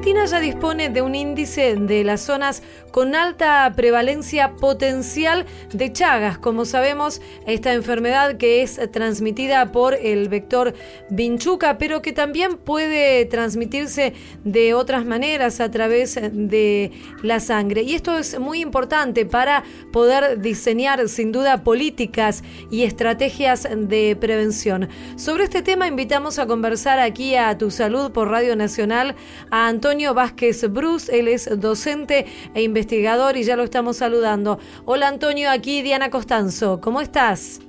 Argentina 0.08 0.38
ya 0.38 0.40
dispone 0.40 0.88
de 0.88 1.02
un 1.02 1.14
índice 1.14 1.76
de 1.76 2.02
las 2.02 2.22
zonas 2.22 2.62
con 2.92 3.14
alta 3.14 3.70
prevalencia 3.76 4.54
potencial 4.54 5.44
de 5.74 5.92
Chagas. 5.92 6.38
Como 6.38 6.64
sabemos, 6.64 7.20
esta 7.46 7.74
enfermedad 7.74 8.38
que 8.38 8.62
es 8.62 8.80
transmitida 8.90 9.70
por 9.70 9.92
el 9.92 10.30
vector 10.30 10.72
vinchuca, 11.10 11.76
pero 11.76 12.00
que 12.00 12.14
también 12.14 12.56
puede 12.56 13.26
transmitirse 13.26 14.14
de 14.44 14.72
otras 14.72 15.04
maneras 15.04 15.60
a 15.60 15.70
través 15.70 16.18
de 16.32 16.90
la 17.22 17.38
sangre. 17.38 17.82
Y 17.82 17.94
esto 17.94 18.16
es 18.16 18.38
muy 18.40 18.60
importante 18.60 19.26
para 19.26 19.62
poder 19.92 20.40
diseñar 20.40 21.06
sin 21.10 21.32
duda 21.32 21.64
políticas 21.64 22.42
y 22.70 22.84
estrategias 22.84 23.68
de 23.76 24.16
prevención. 24.18 24.88
Sobre 25.16 25.44
este 25.44 25.60
tema 25.60 25.86
invitamos 25.86 26.38
a 26.38 26.46
conversar 26.46 26.98
aquí 26.98 27.34
a 27.34 27.58
Tu 27.58 27.70
Salud 27.70 28.10
por 28.10 28.30
Radio 28.30 28.56
Nacional 28.56 29.14
a 29.50 29.68
Antonio 29.68 29.97
Vázquez 30.14 30.70
Bruce. 30.70 31.18
Él 31.18 31.28
es 31.28 31.48
docente 31.60 32.26
e 32.54 32.62
investigador 32.62 33.36
y 33.36 33.42
ya 33.42 33.56
lo 33.56 33.64
estamos 33.64 33.96
saludando. 33.96 34.58
Hola 34.84 35.08
Antonio, 35.08 35.50
aquí 35.50 35.82
Diana 35.82 36.10
Costanzo. 36.10 36.80
¿Cómo 36.80 37.00
estás? 37.00 37.60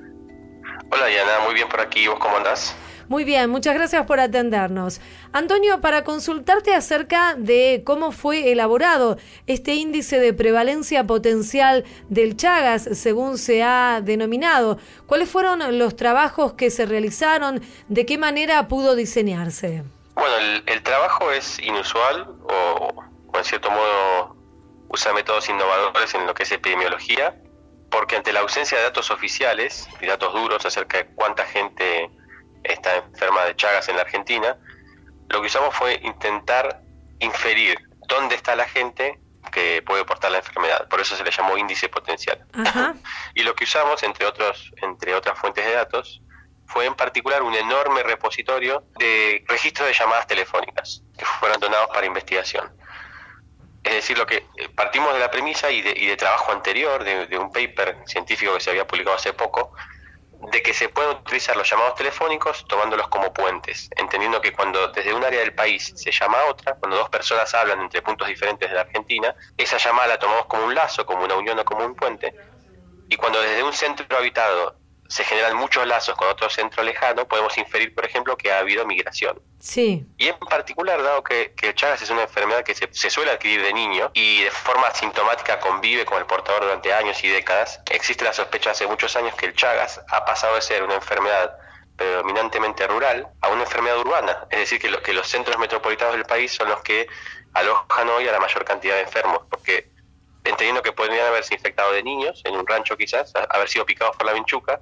Hola 0.92 1.06
Diana, 1.08 1.32
muy 1.46 1.54
bien 1.54 1.68
por 1.68 1.82
aquí. 1.82 2.08
¿Vos 2.08 2.20
cómo 2.20 2.38
andás? 2.38 2.76
Muy 3.10 3.24
bien, 3.24 3.50
muchas 3.50 3.74
gracias 3.74 4.06
por 4.06 4.20
atendernos. 4.20 5.02
Antonio, 5.32 5.82
para 5.82 6.04
consultarte 6.04 6.76
acerca 6.76 7.34
de 7.36 7.82
cómo 7.84 8.12
fue 8.12 8.52
elaborado 8.52 9.18
este 9.48 9.74
índice 9.74 10.20
de 10.20 10.32
prevalencia 10.32 11.08
potencial 11.08 11.86
del 12.10 12.38
Chagas, 12.38 12.88
según 12.94 13.40
se 13.40 13.64
ha 13.64 14.02
denominado, 14.04 14.78
¿cuáles 15.08 15.28
fueron 15.28 15.80
los 15.80 15.96
trabajos 15.96 16.54
que 16.54 16.70
se 16.70 16.86
realizaron? 16.86 17.62
¿De 17.88 18.06
qué 18.06 18.20
manera 18.20 18.68
pudo 18.68 18.96
diseñarse? 18.96 19.84
Bueno, 20.20 20.36
el, 20.38 20.64
el 20.68 20.84
trabajo 20.84 21.32
es 21.32 21.60
inusual 21.60 22.28
o, 22.44 22.94
o 23.34 23.38
en 23.38 23.44
cierto 23.44 23.72
modo 23.72 24.36
usa 24.90 25.14
métodos 25.14 25.48
innovadores 25.50 26.14
en 26.16 26.26
lo 26.26 26.34
que 26.34 26.44
es 26.44 26.52
epidemiología, 26.52 27.36
porque 27.90 28.16
ante 28.16 28.34
la 28.34 28.42
ausencia 28.42 28.78
de 28.78 28.84
datos 28.84 29.12
oficiales 29.12 29.88
y 30.02 30.08
datos 30.08 30.34
duros 30.34 30.66
acerca 30.66 30.98
de 30.98 31.06
cuánta 31.16 31.46
gente 31.46 32.10
está 32.64 32.98
enferma 32.98 33.46
de 33.46 33.56
Chagas 33.56 33.88
en 33.90 33.96
la 33.96 34.02
Argentina, 34.02 34.58
lo 35.30 35.42
que 35.42 35.48
usamos 35.48 35.76
fue 35.76 36.00
intentar 36.04 36.82
inferir 37.20 37.80
dónde 38.08 38.36
está 38.36 38.56
la 38.56 38.66
gente 38.66 39.20
que 39.52 39.82
puede 39.84 40.04
portar 40.06 40.32
la 40.32 40.40
enfermedad. 40.40 40.88
Por 40.90 41.00
eso 41.00 41.16
se 41.16 41.24
le 41.24 41.32
llamó 41.32 41.58
índice 41.58 41.88
potencial. 41.90 42.46
y 43.36 43.44
lo 43.44 43.56
que 43.56 43.64
usamos, 43.64 44.04
entre, 44.04 44.26
otros, 44.26 44.72
entre 44.82 45.16
otras 45.16 45.38
fuentes 45.40 45.66
de 45.66 45.74
datos, 45.74 46.22
fue 46.70 46.86
en 46.86 46.94
particular 46.94 47.42
un 47.42 47.56
enorme 47.56 48.04
repositorio 48.04 48.84
de 49.00 49.44
registros 49.48 49.88
de 49.88 49.94
llamadas 49.94 50.28
telefónicas 50.28 51.02
que 51.18 51.26
fueron 51.26 51.60
donados 51.60 51.88
para 51.88 52.06
investigación. 52.06 52.72
Es 53.84 53.94
decir, 53.94 54.18
lo 54.18 54.28
que 54.28 54.46
eh, 54.56 54.70
partimos 54.76 55.12
de 55.14 55.20
la 55.20 55.32
premisa 55.32 55.72
y 55.72 55.82
de, 55.82 55.94
y 55.98 56.16
trabajo 56.16 56.52
anterior, 56.52 57.04
de, 57.04 57.26
de, 57.26 57.38
un 57.40 57.52
paper 57.52 57.98
científico 58.06 58.54
que 58.54 58.60
se 58.60 58.70
había 58.70 58.86
publicado 58.86 59.16
hace 59.16 59.34
poco, 59.34 59.74
de 60.52 60.62
que 60.62 60.74
se 60.74 60.90
pueden 60.90 61.18
utilizar 61.18 61.58
los 61.58 61.68
llamados 61.68 61.96
telefónicos 61.96 62.66
tomándolos 62.68 63.08
como 63.08 63.34
puentes, 63.34 63.90
entendiendo 63.96 64.40
que 64.40 64.54
cuando 64.54 64.90
desde 64.90 65.14
un 65.14 65.24
área 65.24 65.40
del 65.40 65.56
país 65.56 65.92
se 65.96 66.12
llama 66.12 66.40
a 66.40 66.46
otra, 66.52 66.76
cuando 66.76 66.98
dos 66.98 67.10
personas 67.10 67.52
hablan 67.56 67.82
entre 67.82 68.04
puntos 68.04 68.28
diferentes 68.28 68.70
de 68.70 68.76
la 68.76 68.82
Argentina, 68.82 69.36
esa 69.58 69.78
llamada 69.78 70.10
la 70.10 70.20
tomamos 70.20 70.46
como 70.46 70.66
un 70.66 70.76
lazo, 70.76 71.04
como 71.06 71.24
una 71.24 71.36
unión 71.36 71.58
o 71.58 71.66
como 71.66 71.84
un 71.84 71.96
puente, 71.96 72.36
y 73.10 73.16
cuando 73.16 73.42
desde 73.42 73.64
un 73.64 73.74
centro 73.74 74.06
habitado 74.16 74.79
se 75.10 75.24
generan 75.24 75.58
muchos 75.58 75.88
lazos 75.88 76.16
con 76.16 76.28
otro 76.28 76.52
centro 76.52 76.84
lejano, 76.84 77.28
podemos 77.28 77.58
inferir, 77.58 77.96
por 77.96 78.06
ejemplo, 78.06 78.38
que 78.38 78.52
ha 78.52 78.60
habido 78.60 78.86
migración. 78.86 79.42
Sí. 79.60 80.06
Y 80.20 80.28
en 80.28 80.38
particular, 80.38 81.02
dado 81.02 81.24
que, 81.24 81.54
que 81.56 81.70
el 81.70 81.76
Chagas 81.76 82.04
es 82.04 82.12
una 82.12 82.22
enfermedad 82.22 82.64
que 82.64 82.76
se, 82.76 82.88
se, 82.92 83.10
suele 83.10 83.32
adquirir 83.32 83.64
de 83.64 83.74
niño 83.74 84.12
y 84.14 84.44
de 84.44 84.52
forma 84.52 84.92
sintomática 84.92 85.60
convive 85.60 86.06
con 86.06 86.20
el 86.20 86.28
portador 86.28 86.62
durante 86.62 86.94
años 86.94 87.24
y 87.24 87.28
décadas, 87.28 87.82
existe 87.90 88.24
la 88.24 88.34
sospecha 88.34 88.70
hace 88.70 88.86
muchos 88.86 89.16
años 89.16 89.34
que 89.34 89.48
el 89.48 89.56
Chagas 89.56 90.00
ha 90.10 90.24
pasado 90.26 90.56
de 90.56 90.62
ser 90.62 90.84
una 90.84 90.94
enfermedad 90.94 91.58
predominantemente 91.96 92.86
rural 92.86 93.28
a 93.42 93.50
una 93.50 93.64
enfermedad 93.64 93.98
urbana. 93.98 94.48
Es 94.52 94.60
decir, 94.60 94.80
que, 94.80 94.90
lo, 94.90 95.02
que 95.02 95.12
los 95.12 95.28
centros 95.28 95.58
metropolitanos 95.58 96.14
del 96.14 96.26
país 96.26 96.52
son 96.52 96.70
los 96.70 96.82
que 96.82 97.08
alojan 97.54 98.08
hoy 98.10 98.28
a 98.28 98.32
la 98.32 98.40
mayor 98.40 98.64
cantidad 98.64 98.96
de 98.96 99.02
enfermos, 99.02 99.42
porque 99.50 99.90
entendiendo 100.44 100.84
que 100.84 100.92
podrían 100.92 101.26
haberse 101.26 101.56
infectado 101.56 101.92
de 101.94 102.04
niños, 102.04 102.42
en 102.46 102.56
un 102.56 102.68
rancho 102.68 102.96
quizás, 102.96 103.34
haber 103.50 103.68
sido 103.68 103.86
picados 103.86 104.16
por 104.16 104.28
la 104.28 104.34
vinchuca, 104.34 104.82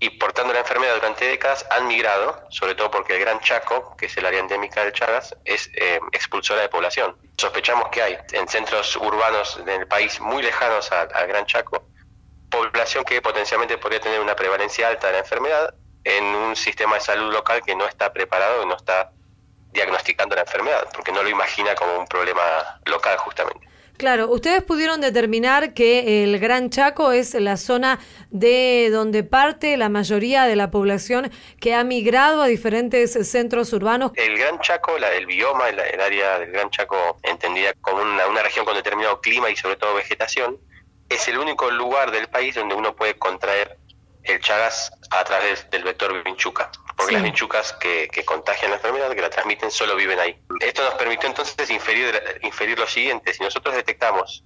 y 0.00 0.10
portando 0.10 0.52
la 0.52 0.60
enfermedad 0.60 0.94
durante 0.94 1.26
décadas 1.26 1.66
han 1.70 1.86
migrado, 1.88 2.40
sobre 2.50 2.74
todo 2.74 2.90
porque 2.90 3.14
el 3.14 3.20
Gran 3.20 3.40
Chaco, 3.40 3.96
que 3.96 4.06
es 4.06 4.16
el 4.16 4.26
área 4.26 4.40
endémica 4.40 4.84
del 4.84 4.92
Chagas, 4.92 5.36
es 5.44 5.68
eh, 5.74 5.98
expulsora 6.12 6.62
de 6.62 6.68
población. 6.68 7.16
Sospechamos 7.36 7.88
que 7.88 8.02
hay 8.02 8.18
en 8.32 8.46
centros 8.48 8.96
urbanos 8.96 9.64
del 9.64 9.88
país 9.88 10.20
muy 10.20 10.42
lejanos 10.42 10.92
al, 10.92 11.08
Gran 11.26 11.46
Chaco 11.46 11.84
población 12.50 13.04
que 13.04 13.20
potencialmente 13.20 13.76
podría 13.76 14.00
tener 14.00 14.20
una 14.20 14.34
prevalencia 14.34 14.88
alta 14.88 15.08
de 15.08 15.14
la 15.14 15.18
enfermedad 15.18 15.74
en 16.04 16.24
un 16.24 16.56
sistema 16.56 16.94
de 16.94 17.02
salud 17.02 17.30
local 17.30 17.60
que 17.62 17.74
no 17.74 17.86
está 17.86 18.10
preparado 18.10 18.62
y 18.62 18.66
no 18.66 18.74
está 18.74 19.12
diagnosticando 19.72 20.34
la 20.34 20.42
enfermedad, 20.42 20.88
porque 20.94 21.12
no 21.12 21.22
lo 21.22 21.28
imagina 21.28 21.74
como 21.74 21.98
un 21.98 22.06
problema 22.06 22.80
local 22.86 23.18
justamente. 23.18 23.67
Claro, 23.98 24.28
ustedes 24.30 24.62
pudieron 24.62 25.00
determinar 25.00 25.74
que 25.74 26.22
el 26.22 26.38
Gran 26.38 26.70
Chaco 26.70 27.10
es 27.10 27.34
la 27.34 27.56
zona 27.56 27.98
de 28.30 28.90
donde 28.92 29.24
parte 29.24 29.76
la 29.76 29.88
mayoría 29.88 30.44
de 30.44 30.54
la 30.54 30.70
población 30.70 31.32
que 31.60 31.74
ha 31.74 31.82
migrado 31.82 32.40
a 32.40 32.46
diferentes 32.46 33.28
centros 33.28 33.72
urbanos. 33.72 34.12
El 34.14 34.38
Gran 34.38 34.60
Chaco, 34.60 34.96
la, 34.98 35.12
el 35.14 35.26
bioma, 35.26 35.68
el, 35.68 35.80
el, 35.80 36.00
área 36.00 36.38
del 36.38 36.52
Gran 36.52 36.70
Chaco 36.70 37.18
entendida 37.24 37.72
como 37.80 38.00
una, 38.02 38.28
una 38.28 38.40
región 38.40 38.64
con 38.64 38.76
determinado 38.76 39.20
clima 39.20 39.50
y 39.50 39.56
sobre 39.56 39.74
todo 39.74 39.94
vegetación, 39.94 40.58
es 41.08 41.26
el 41.26 41.36
único 41.36 41.68
lugar 41.68 42.12
del 42.12 42.28
país 42.28 42.54
donde 42.54 42.76
uno 42.76 42.94
puede 42.94 43.18
contraer 43.18 43.78
el 44.22 44.40
Chagas 44.40 44.92
a 45.10 45.24
través 45.24 45.68
del 45.70 45.82
vector 45.82 46.22
vinchuca, 46.22 46.70
porque 46.96 47.10
sí. 47.10 47.14
las 47.14 47.22
vinchucas 47.22 47.72
que, 47.74 48.08
que, 48.12 48.24
contagian 48.24 48.70
la 48.70 48.76
enfermedad, 48.76 49.10
que 49.12 49.22
la 49.22 49.30
transmiten, 49.30 49.70
solo 49.70 49.96
viven 49.96 50.18
ahí. 50.18 50.38
Esto 50.60 50.84
nos 50.84 50.94
permitió 50.94 51.28
entonces 51.28 51.70
inferir, 51.70 52.20
inferir 52.42 52.78
lo 52.78 52.86
siguiente, 52.86 53.32
si 53.32 53.42
nosotros 53.42 53.74
detectamos, 53.74 54.44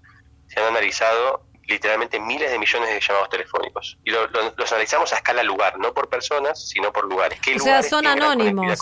se 0.49 0.61
han 0.61 0.67
analizado 0.67 1.47
literalmente 1.67 2.19
miles 2.21 2.51
de 2.51 2.59
millones 2.59 2.91
de 2.91 3.01
llamados 3.01 3.31
telefónicos, 3.31 3.99
y 4.05 4.11
lo, 4.11 4.27
lo, 4.29 4.55
los 4.57 4.73
analizamos 4.73 5.13
a 5.13 5.17
escala 5.17 5.43
lugar, 5.43 5.79
no 5.79 5.95
por 5.95 6.09
personas, 6.09 6.69
sino 6.69 6.93
por 6.93 7.09
lugares. 7.09 7.41
¿Qué 7.41 7.55
o 7.55 7.59
lugares 7.59 7.89
sea, 7.89 7.99
son 7.99 8.07
anónimos. 8.07 8.79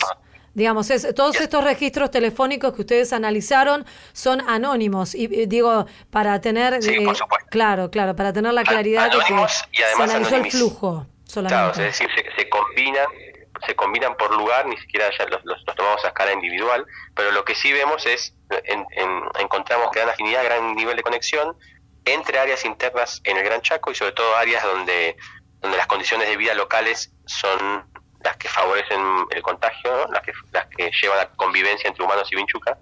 Digamos, 0.53 0.89
es, 0.89 1.15
todos 1.15 1.33
yes. 1.33 1.43
estos 1.43 1.63
registros 1.63 2.11
telefónicos 2.11 2.73
que 2.73 2.81
ustedes 2.81 3.13
analizaron 3.13 3.85
son 4.11 4.41
anónimos 4.49 5.15
y 5.15 5.45
digo 5.45 5.85
para 6.09 6.41
tener 6.41 6.83
sí, 6.83 6.95
eh, 6.95 7.07
claro, 7.49 7.89
claro, 7.89 8.17
para 8.17 8.33
tener 8.33 8.51
la 8.51 8.63
claridad 8.63 9.05
anónimos 9.05 9.63
de 9.71 9.77
que 9.77 9.79
y 9.79 9.83
además 9.83 10.11
se 10.11 10.17
analizó 10.17 10.35
el 10.35 10.51
flujo 10.51 11.07
solamente. 11.23 11.55
Claro, 11.55 11.87
es 11.87 11.97
decir, 11.97 12.09
se, 12.13 12.41
se 12.43 12.49
combinan 12.49 13.07
se 13.65 13.75
combinan 13.75 14.15
por 14.15 14.35
lugar, 14.35 14.65
ni 14.65 14.77
siquiera 14.77 15.09
ya 15.17 15.25
los, 15.25 15.43
los, 15.45 15.63
tomamos 15.75 16.03
a 16.03 16.09
escala 16.09 16.33
individual, 16.33 16.85
pero 17.15 17.31
lo 17.31 17.43
que 17.45 17.55
sí 17.55 17.71
vemos 17.71 18.05
es, 18.05 18.35
en, 18.63 18.85
en, 18.91 19.23
encontramos 19.39 19.91
gran 19.91 20.09
afinidad, 20.09 20.43
gran 20.43 20.75
nivel 20.75 20.97
de 20.97 21.03
conexión 21.03 21.55
entre 22.05 22.39
áreas 22.39 22.65
internas 22.65 23.21
en 23.23 23.37
el 23.37 23.43
Gran 23.43 23.61
Chaco 23.61 23.91
y 23.91 23.95
sobre 23.95 24.13
todo 24.13 24.35
áreas 24.35 24.63
donde, 24.63 25.15
donde 25.59 25.77
las 25.77 25.87
condiciones 25.87 26.27
de 26.27 26.37
vida 26.37 26.53
locales 26.53 27.11
son 27.25 27.85
las 28.23 28.37
que 28.37 28.47
favorecen 28.47 28.99
el 29.29 29.41
contagio, 29.41 30.07
las 30.11 30.21
que, 30.21 30.33
las 30.51 30.67
que 30.67 30.91
llevan 31.01 31.17
la 31.17 31.31
convivencia 31.31 31.87
entre 31.87 32.03
humanos 32.03 32.27
y 32.31 32.35
vinchuca. 32.35 32.77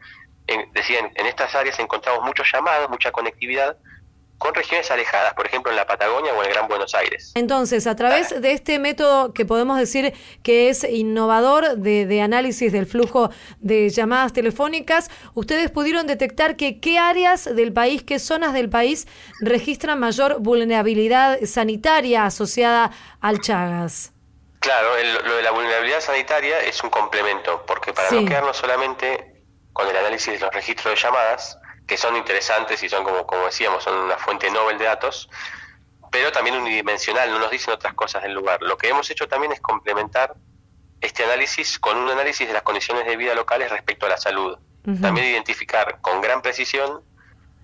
En, 0.48 0.72
en 0.74 1.26
estas 1.26 1.54
áreas 1.54 1.78
encontramos 1.80 2.24
muchos 2.24 2.50
llamados, 2.52 2.90
mucha 2.90 3.12
conectividad 3.12 3.78
con 4.40 4.56
regiones 4.56 4.90
alejadas, 4.90 5.34
por 5.34 5.46
ejemplo 5.46 5.70
en 5.70 5.76
la 5.76 5.86
Patagonia 5.86 6.34
o 6.34 6.42
en 6.42 6.48
el 6.48 6.54
Gran 6.54 6.59
Buenos 6.80 6.96
Aires. 6.96 7.34
Entonces, 7.36 7.88
a 7.88 7.96
través 7.98 8.42
de 8.42 8.54
este 8.54 8.80
método 8.80 9.34
que 9.34 9.46
podemos 9.46 9.78
decir 9.78 10.14
que 10.44 10.70
es 10.70 10.86
innovador 10.86 11.76
de, 11.76 12.06
de, 12.06 12.22
análisis 12.22 12.72
del 12.72 12.86
flujo 12.86 13.32
de 13.60 13.90
llamadas 13.90 14.32
telefónicas, 14.32 15.12
ustedes 15.34 15.72
pudieron 15.72 16.08
detectar 16.08 16.56
que 16.56 16.80
qué 16.80 16.98
áreas 16.98 17.54
del 17.54 17.74
país, 17.74 18.02
qué 18.04 18.18
zonas 18.18 18.54
del 18.54 18.70
país 18.70 19.08
registran 19.42 20.00
mayor 20.00 20.40
vulnerabilidad 20.40 21.40
sanitaria 21.46 22.26
asociada 22.26 22.92
al 23.20 23.42
Chagas. 23.42 24.14
Claro, 24.60 24.96
el, 24.96 25.14
lo 25.14 25.36
de 25.36 25.44
la 25.44 25.52
vulnerabilidad 25.52 26.00
sanitaria 26.00 26.62
es 26.62 26.82
un 26.82 26.90
complemento, 26.90 27.66
porque 27.66 27.92
para 27.92 28.08
sí. 28.08 28.22
no 28.22 28.28
quedarnos 28.28 28.56
solamente 28.56 29.44
con 29.74 29.86
el 29.86 29.98
análisis 29.98 30.34
de 30.34 30.40
los 30.40 30.54
registros 30.54 30.96
de 30.96 31.02
llamadas, 31.02 31.58
que 31.86 31.98
son 31.98 32.16
interesantes 32.16 32.82
y 32.84 32.88
son, 32.88 33.04
como, 33.04 33.28
como 33.28 33.46
decíamos, 33.48 33.84
son 33.84 33.98
una 33.98 34.18
fuente 34.18 34.50
novel 34.50 34.78
de 34.78 34.86
datos, 34.86 35.30
pero 36.12 36.32
también 36.32 36.56
unidimensional, 36.56 37.30
no 37.32 37.40
nos 37.40 37.52
dicen 37.52 37.74
otras 37.74 37.94
cosas 37.94 38.24
del 38.24 38.34
lugar. 38.34 38.62
Lo 38.62 38.78
que 38.78 38.90
hemos 38.90 39.10
hecho 39.10 39.28
también 39.28 39.52
es 39.52 39.62
complementar 39.62 40.34
este 41.02 41.24
análisis 41.24 41.80
con 41.80 41.98
un 41.98 42.10
análisis 42.10 42.48
de 42.48 42.54
las 42.54 42.64
condiciones 42.64 43.06
de 43.06 43.16
vida 43.16 43.34
locales 43.36 43.72
respecto 43.72 44.06
a 44.06 44.10
la 44.10 44.18
salud. 44.18 44.58
Uh 44.86 44.92
-huh. 44.92 45.02
También 45.02 45.28
identificar 45.28 46.00
con 46.02 46.22
gran 46.22 46.42
precisión 46.42 47.04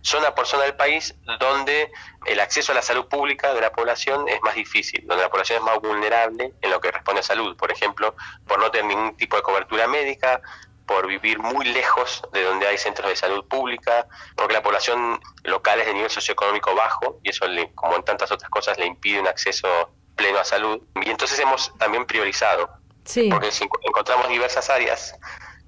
zona 0.06 0.36
por 0.36 0.46
zona 0.46 0.64
del 0.64 0.76
país 0.76 1.16
donde 1.40 1.92
el 2.26 2.40
acceso 2.40 2.72
a 2.72 2.76
la 2.76 2.84
salud 2.84 3.08
pública 3.08 3.54
de 3.54 3.62
la 3.62 3.72
población 3.72 4.30
es 4.30 4.40
más 4.44 4.54
difícil, 4.54 5.04
donde 5.08 5.24
la 5.24 5.30
población 5.30 5.58
es 5.58 5.64
más 5.64 5.80
vulnerable 5.80 6.54
en 6.62 6.70
lo 6.70 6.80
que 6.80 6.92
responde 6.92 7.22
a 7.22 7.24
salud, 7.24 7.58
por 7.58 7.72
ejemplo, 7.72 8.16
por 8.48 8.60
no 8.60 8.70
tener 8.70 8.86
ningún 8.86 9.18
tipo 9.18 9.36
de 9.36 9.42
cobertura 9.42 9.88
médica, 9.88 10.42
por 10.86 11.08
vivir 11.08 11.40
muy 11.40 11.66
lejos 11.66 12.22
de 12.32 12.44
donde 12.44 12.68
hay 12.68 12.78
centros 12.78 13.10
de 13.10 13.16
salud 13.16 13.46
pública, 13.48 14.08
porque 14.36 14.54
la 14.54 14.62
población 14.62 15.20
local 15.44 15.80
es 15.80 15.88
de 15.88 15.94
nivel 15.94 16.10
socioeconómico 16.10 16.76
bajo 16.76 17.20
y 17.24 17.30
eso, 17.30 17.48
le, 17.48 17.74
como 17.74 17.96
en 17.96 18.04
tantas 18.04 18.32
otras 18.32 18.50
cosas, 18.50 18.78
le 18.78 18.86
impide 18.86 19.20
un 19.20 19.28
acceso 19.28 19.68
pleno 20.16 20.40
a 20.40 20.44
salud. 20.44 20.82
Y 21.04 21.10
entonces 21.10 21.40
hemos 21.40 21.76
también 21.78 22.06
priorizado, 22.06 22.70
sí. 23.04 23.30
porque 23.30 23.52
si 23.52 23.68
encontramos 23.84 24.30
diversas 24.30 24.70
áreas 24.70 25.16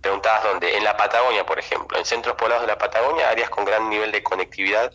preguntadas 0.01 0.43
donde, 0.43 0.77
en 0.77 0.84
la 0.84 0.95
Patagonia, 0.95 1.45
por 1.45 1.60
ejemplo, 1.60 1.97
en 1.97 2.06
centros 2.06 2.36
poblados 2.36 2.62
de 2.62 2.67
la 2.67 2.77
Patagonia, 2.77 3.30
áreas 3.30 3.49
con 3.49 3.65
gran 3.65 3.89
nivel 3.89 4.12
de 4.12 4.23
conectividad 4.23 4.93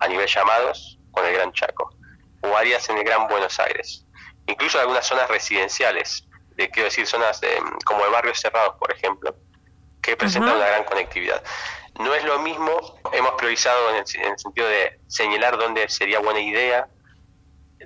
a 0.00 0.08
nivel 0.08 0.26
llamados 0.26 0.98
con 1.12 1.26
el 1.26 1.34
Gran 1.34 1.52
Chaco, 1.52 1.94
o 2.42 2.56
áreas 2.56 2.88
en 2.88 2.98
el 2.98 3.04
Gran 3.04 3.28
Buenos 3.28 3.60
Aires, 3.60 4.06
incluso 4.46 4.80
algunas 4.80 5.06
zonas 5.06 5.28
residenciales, 5.28 6.26
de, 6.56 6.70
quiero 6.70 6.86
decir, 6.86 7.06
zonas 7.06 7.40
de, 7.40 7.60
como 7.84 8.04
de 8.04 8.10
barrios 8.10 8.40
cerrados, 8.40 8.76
por 8.78 8.92
ejemplo, 8.92 9.34
que 10.02 10.16
presentan 10.16 10.52
-huh. 10.52 10.56
una 10.56 10.66
gran 10.66 10.84
conectividad. 10.84 11.42
No 11.98 12.14
es 12.14 12.24
lo 12.24 12.38
mismo, 12.38 12.98
hemos 13.12 13.32
priorizado 13.32 13.90
en 13.90 13.96
el, 13.96 14.04
en 14.14 14.32
el 14.32 14.38
sentido 14.38 14.68
de 14.68 15.00
señalar 15.06 15.58
dónde 15.58 15.88
sería 15.88 16.18
buena 16.20 16.40
idea 16.40 16.88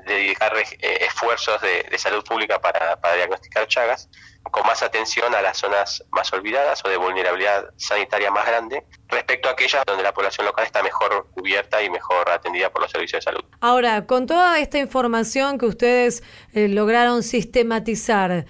dedicar 0.07 0.53
eh, 0.57 0.99
esfuerzos 1.07 1.61
de, 1.61 1.87
de, 1.91 1.99
salud 1.99 2.25
pública 2.25 2.61
para, 2.61 2.97
para, 3.01 3.17
diagnosticar 3.17 3.67
Chagas, 3.67 4.09
con 4.51 4.67
más 4.67 4.83
atención 4.83 5.35
a 5.35 5.41
las 5.41 5.59
zonas 5.59 6.05
más 6.11 6.33
olvidadas 6.33 6.85
o 6.85 6.89
de 6.89 6.97
vulnerabilidad 6.97 7.71
sanitaria 7.77 8.31
más 8.31 8.47
grande, 8.47 8.85
respecto 9.09 9.49
a 9.49 9.53
aquellas 9.53 9.83
donde 9.87 10.03
la 10.03 10.13
población 10.13 10.47
local 10.47 10.67
está 10.67 10.83
mejor 10.83 11.29
cubierta 11.33 11.83
y 11.83 11.91
mejor 11.91 12.29
atendida 12.31 12.71
por 12.71 12.83
los 12.83 12.91
servicios 12.91 13.25
de 13.25 13.33
salud. 13.33 13.45
Ahora, 13.61 14.07
con 14.07 14.27
toda 14.27 14.59
esta 14.59 14.79
información 14.79 15.59
que 15.59 15.67
ustedes 15.67 16.23
eh, 16.53 16.69
lograron 16.69 17.23
sistematizar, 17.23 18.47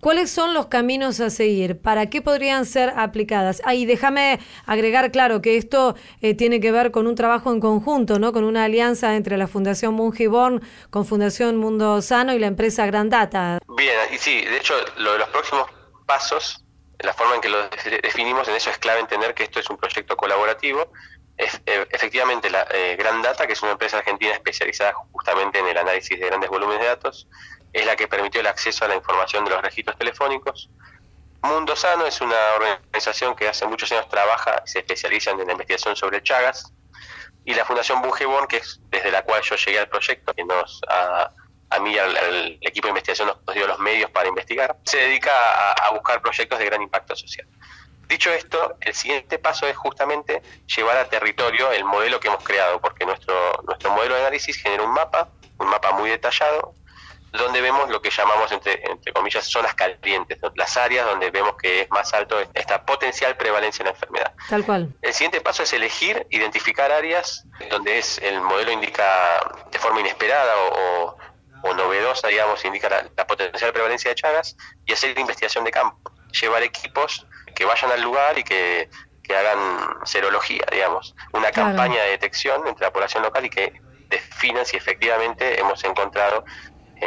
¿Cuáles 0.00 0.30
son 0.30 0.54
los 0.54 0.66
caminos 0.68 1.20
a 1.20 1.28
seguir? 1.28 1.78
¿Para 1.78 2.08
qué 2.08 2.22
podrían 2.22 2.64
ser 2.64 2.94
aplicadas? 2.96 3.60
Ah, 3.66 3.74
y 3.74 3.84
déjame 3.84 4.40
agregar, 4.64 5.12
claro, 5.12 5.42
que 5.42 5.58
esto 5.58 5.94
eh, 6.22 6.34
tiene 6.34 6.58
que 6.58 6.72
ver 6.72 6.90
con 6.90 7.06
un 7.06 7.14
trabajo 7.14 7.52
en 7.52 7.60
conjunto, 7.60 8.18
¿no? 8.18 8.32
Con 8.32 8.44
una 8.44 8.64
alianza 8.64 9.14
entre 9.14 9.36
la 9.36 9.46
Fundación 9.46 9.92
Mungiborn, 9.92 10.62
con 10.88 11.04
Fundación 11.04 11.58
Mundo 11.58 12.00
Sano 12.00 12.32
y 12.32 12.38
la 12.38 12.46
empresa 12.46 12.86
Grandata. 12.86 13.58
Bien, 13.76 13.94
y 14.10 14.16
sí, 14.16 14.40
de 14.40 14.56
hecho, 14.56 14.74
lo 14.96 15.12
de 15.12 15.18
los 15.18 15.28
próximos 15.28 15.68
pasos, 16.06 16.64
la 17.00 17.12
forma 17.12 17.34
en 17.34 17.42
que 17.42 17.50
lo 17.50 17.58
definimos, 18.02 18.48
en 18.48 18.54
eso 18.54 18.70
es 18.70 18.78
clave 18.78 19.00
entender 19.00 19.34
que 19.34 19.44
esto 19.44 19.60
es 19.60 19.68
un 19.68 19.76
proyecto 19.76 20.16
colaborativo. 20.16 20.92
Eh, 21.36 21.86
efectivamente, 21.90 22.48
la 22.48 22.66
eh, 22.72 22.96
Gran 22.98 23.20
Data, 23.20 23.46
que 23.46 23.52
es 23.52 23.62
una 23.62 23.72
empresa 23.72 23.98
argentina 23.98 24.32
especializada 24.32 24.94
justamente 25.12 25.58
en 25.58 25.68
el 25.68 25.76
análisis 25.76 26.18
de 26.18 26.26
grandes 26.26 26.48
volúmenes 26.48 26.80
de 26.80 26.86
datos, 26.88 27.28
es 27.72 27.86
la 27.86 27.96
que 27.96 28.08
permitió 28.08 28.40
el 28.40 28.46
acceso 28.46 28.84
a 28.84 28.88
la 28.88 28.96
información 28.96 29.44
de 29.44 29.50
los 29.50 29.62
registros 29.62 29.96
telefónicos. 29.96 30.70
Mundo 31.42 31.74
Sano 31.74 32.06
es 32.06 32.20
una 32.20 32.54
organización 32.56 33.34
que 33.34 33.48
hace 33.48 33.66
muchos 33.66 33.90
años 33.92 34.08
trabaja 34.08 34.62
y 34.66 34.68
se 34.68 34.80
especializa 34.80 35.30
en 35.30 35.38
la 35.38 35.52
investigación 35.52 35.96
sobre 35.96 36.22
Chagas. 36.22 36.72
Y 37.44 37.54
la 37.54 37.64
Fundación 37.64 38.02
Bungebon, 38.02 38.46
que 38.46 38.58
es 38.58 38.80
desde 38.90 39.10
la 39.10 39.22
cual 39.22 39.42
yo 39.42 39.56
llegué 39.56 39.78
al 39.78 39.88
proyecto, 39.88 40.34
que 40.34 40.44
nos 40.44 40.82
ha 40.88 41.30
a 41.70 41.78
mí 41.78 41.96
al, 41.96 42.58
equipo 42.60 42.86
de 42.86 42.90
investigación 42.90 43.28
nos, 43.28 43.54
dio 43.54 43.66
los 43.66 43.78
medios 43.78 44.10
para 44.10 44.28
investigar, 44.28 44.76
se 44.84 44.98
dedica 44.98 45.30
a, 45.72 45.90
buscar 45.92 46.20
proyectos 46.20 46.58
de 46.58 46.66
gran 46.66 46.82
impacto 46.82 47.14
social. 47.16 47.46
Dicho 48.08 48.32
esto, 48.32 48.76
el 48.80 48.92
siguiente 48.92 49.38
paso 49.38 49.68
es 49.68 49.76
justamente 49.76 50.42
llevar 50.66 50.96
a 50.96 51.08
territorio 51.08 51.70
el 51.70 51.84
modelo 51.84 52.18
que 52.18 52.26
hemos 52.26 52.42
creado, 52.42 52.80
porque 52.80 53.06
nuestro, 53.06 53.34
nuestro 53.66 53.90
modelo 53.92 54.16
de 54.16 54.22
análisis 54.22 54.60
genera 54.60 54.82
un 54.82 54.92
mapa, 54.92 55.28
un 55.58 55.68
mapa 55.68 55.92
muy 55.92 56.10
detallado, 56.10 56.74
donde 57.32 57.60
vemos 57.60 57.88
lo 57.90 58.02
que 58.02 58.10
llamamos, 58.10 58.50
entre, 58.52 58.82
entre 58.90 59.12
comillas, 59.12 59.44
zonas 59.44 59.74
calientes, 59.74 60.38
las 60.54 60.76
áreas 60.76 61.06
donde 61.06 61.30
vemos 61.30 61.54
que 61.56 61.82
es 61.82 61.90
más 61.90 62.12
alto 62.12 62.38
esta 62.54 62.84
potencial 62.84 63.36
prevalencia 63.36 63.84
de 63.84 63.90
la 63.90 63.96
enfermedad. 63.96 64.34
Tal 64.48 64.64
cual. 64.64 64.94
El 65.02 65.12
siguiente 65.12 65.40
paso 65.40 65.62
es 65.62 65.72
elegir, 65.72 66.26
identificar 66.30 66.90
áreas 66.90 67.44
donde 67.70 67.98
es 67.98 68.18
el 68.18 68.40
modelo 68.40 68.72
indica 68.72 69.40
de 69.70 69.78
forma 69.78 70.00
inesperada 70.00 70.54
o, 70.56 71.16
o 71.62 71.74
novedosa, 71.74 72.28
digamos, 72.28 72.64
indica 72.64 72.88
la, 72.88 73.26
potencial 73.26 73.72
prevalencia 73.72 74.10
de 74.10 74.14
Chagas, 74.14 74.56
y 74.86 74.92
hacer 74.92 75.18
investigación 75.18 75.64
de 75.64 75.70
campo, 75.70 76.12
llevar 76.40 76.62
equipos 76.62 77.26
que 77.54 77.64
vayan 77.64 77.90
al 77.90 78.02
lugar 78.02 78.38
y 78.38 78.44
que, 78.44 78.88
hagan 79.30 80.04
serología, 80.04 80.64
digamos, 80.72 81.14
una 81.32 81.52
campaña 81.52 82.02
de 82.02 82.10
detección 82.10 82.66
entre 82.66 82.86
la 82.86 82.92
población 82.92 83.22
local 83.22 83.44
y 83.44 83.50
que 83.50 83.80
definan 84.08 84.66
si 84.66 84.76
efectivamente 84.76 85.60
hemos 85.60 85.84
encontrado 85.84 86.44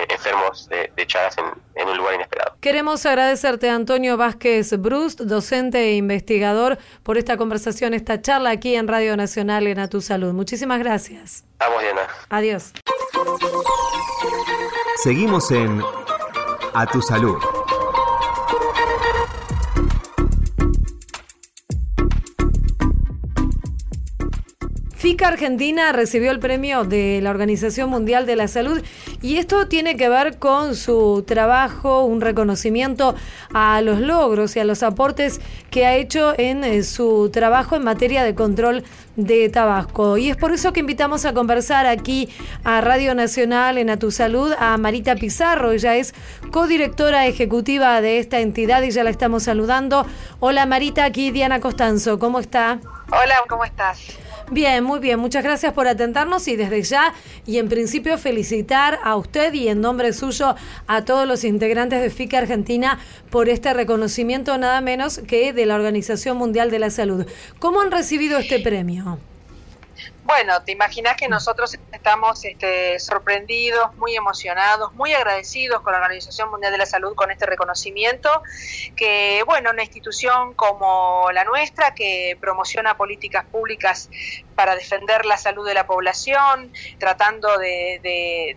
enfermos 0.09 0.69
de, 0.69 0.91
Chagas 1.05 1.37
en, 1.37 1.45
en, 1.75 1.87
un 1.89 1.97
lugar 1.97 2.15
inesperado. 2.15 2.55
Queremos 2.61 3.05
agradecerte, 3.05 3.69
Antonio 3.69 4.17
Vázquez 4.17 4.77
Brust, 4.79 5.21
docente 5.21 5.79
e 5.79 5.95
investigador, 5.95 6.77
por 7.03 7.17
esta 7.17 7.37
conversación, 7.37 7.93
esta 7.93 8.21
charla 8.21 8.51
aquí 8.51 8.75
en 8.75 8.87
Radio 8.87 9.17
Nacional 9.17 9.67
en 9.67 9.79
A 9.79 9.87
Tu 9.89 10.01
Salud. 10.01 10.33
Muchísimas 10.33 10.79
gracias. 10.79 11.43
Vamos, 11.59 11.81
Diana. 11.81 12.01
Adiós. 12.29 12.73
Seguimos 15.03 15.51
en 15.51 15.81
A 16.73 16.85
Tu 16.85 17.01
Salud. 17.01 17.37
FICA 25.03 25.27
Argentina 25.27 25.91
recibió 25.91 26.31
el 26.31 26.39
premio 26.39 26.85
de 26.85 27.19
la 27.21 27.29
Organización 27.29 27.89
Mundial 27.89 28.25
de 28.25 28.37
la 28.37 28.47
Salud 28.47 28.81
y 29.21 29.35
esto 29.35 29.67
tiene 29.67 29.97
que 29.97 30.07
ver 30.07 30.39
con 30.39 30.77
su 30.77 31.25
trabajo, 31.27 32.05
un 32.05 32.21
reconocimiento 32.21 33.13
a 33.53 33.81
los 33.81 33.99
logros 33.99 34.55
y 34.55 34.61
a 34.61 34.63
los 34.63 34.81
aportes 34.81 35.41
que 35.71 35.85
ha 35.85 35.95
hecho 35.95 36.33
en 36.37 36.63
eh, 36.63 36.83
su 36.83 37.29
trabajo 37.33 37.75
en 37.75 37.83
materia 37.83 38.23
de 38.23 38.33
control 38.33 38.85
de 39.17 39.49
Tabasco. 39.49 40.17
Y 40.17 40.29
es 40.29 40.37
por 40.37 40.53
eso 40.53 40.71
que 40.71 40.79
invitamos 40.79 41.25
a 41.25 41.33
conversar 41.33 41.85
aquí 41.85 42.29
a 42.63 42.79
Radio 42.79 43.13
Nacional 43.13 43.77
en 43.77 43.89
A 43.89 43.99
Tu 43.99 44.09
Salud 44.09 44.53
a 44.57 44.77
Marita 44.77 45.17
Pizarro. 45.17 45.73
Ella 45.73 45.97
es 45.97 46.15
codirectora 46.49 47.27
ejecutiva 47.27 47.99
de 47.99 48.19
esta 48.19 48.39
entidad 48.39 48.81
y 48.83 48.91
ya 48.91 49.03
la 49.03 49.09
estamos 49.09 49.43
saludando. 49.43 50.05
Hola 50.39 50.65
Marita, 50.65 51.03
aquí 51.03 51.31
Diana 51.31 51.59
Costanzo, 51.59 52.19
¿cómo 52.19 52.39
está? 52.39 52.79
Hola, 53.11 53.43
¿cómo 53.49 53.65
estás? 53.65 53.99
Bien, 54.51 54.83
muy 54.83 54.99
bien. 54.99 55.19
Muchas 55.19 55.43
gracias 55.43 55.73
por 55.73 55.87
atentarnos 55.87 56.47
y 56.47 56.55
desde 56.55 56.81
ya 56.83 57.13
y 57.45 57.57
en 57.57 57.69
principio 57.69 58.17
felicitar 58.17 58.99
a 59.03 59.15
usted 59.15 59.53
y 59.53 59.67
en 59.67 59.81
nombre 59.81 60.13
suyo 60.13 60.55
a 60.87 61.05
todos 61.05 61.27
los 61.27 61.43
integrantes 61.43 62.01
de 62.01 62.09
FICA 62.09 62.39
Argentina 62.39 62.99
por 63.29 63.49
este 63.49 63.73
reconocimiento 63.73 64.57
nada 64.57 64.81
menos 64.81 65.19
que 65.19 65.53
de 65.53 65.65
la 65.65 65.75
Organización 65.75 66.37
Mundial 66.37 66.71
de 66.71 66.79
la 66.79 66.89
Salud. 66.89 67.25
¿Cómo 67.59 67.81
han 67.81 67.91
recibido 67.91 68.37
este 68.37 68.59
premio? 68.59 69.17
Bueno, 70.23 70.63
te 70.63 70.71
imaginas 70.71 71.17
que 71.17 71.27
nosotros 71.27 71.77
estamos 71.91 72.45
este, 72.45 72.97
sorprendidos, 72.99 73.95
muy 73.97 74.15
emocionados, 74.15 74.93
muy 74.93 75.13
agradecidos 75.13 75.81
con 75.81 75.91
la 75.91 75.99
Organización 75.99 76.49
Mundial 76.49 76.71
de 76.71 76.77
la 76.77 76.85
Salud 76.85 77.13
con 77.13 77.29
este 77.29 77.45
reconocimiento, 77.45 78.29
que 78.95 79.43
bueno, 79.45 79.71
una 79.71 79.83
institución 79.83 80.53
como 80.53 81.29
la 81.33 81.43
nuestra 81.43 81.93
que 81.93 82.37
promociona 82.39 82.95
políticas 82.95 83.45
públicas 83.45 84.09
para 84.55 84.75
defender 84.75 85.25
la 85.25 85.37
salud 85.37 85.65
de 85.65 85.73
la 85.73 85.85
población, 85.85 86.71
tratando 86.99 87.57
de, 87.57 87.99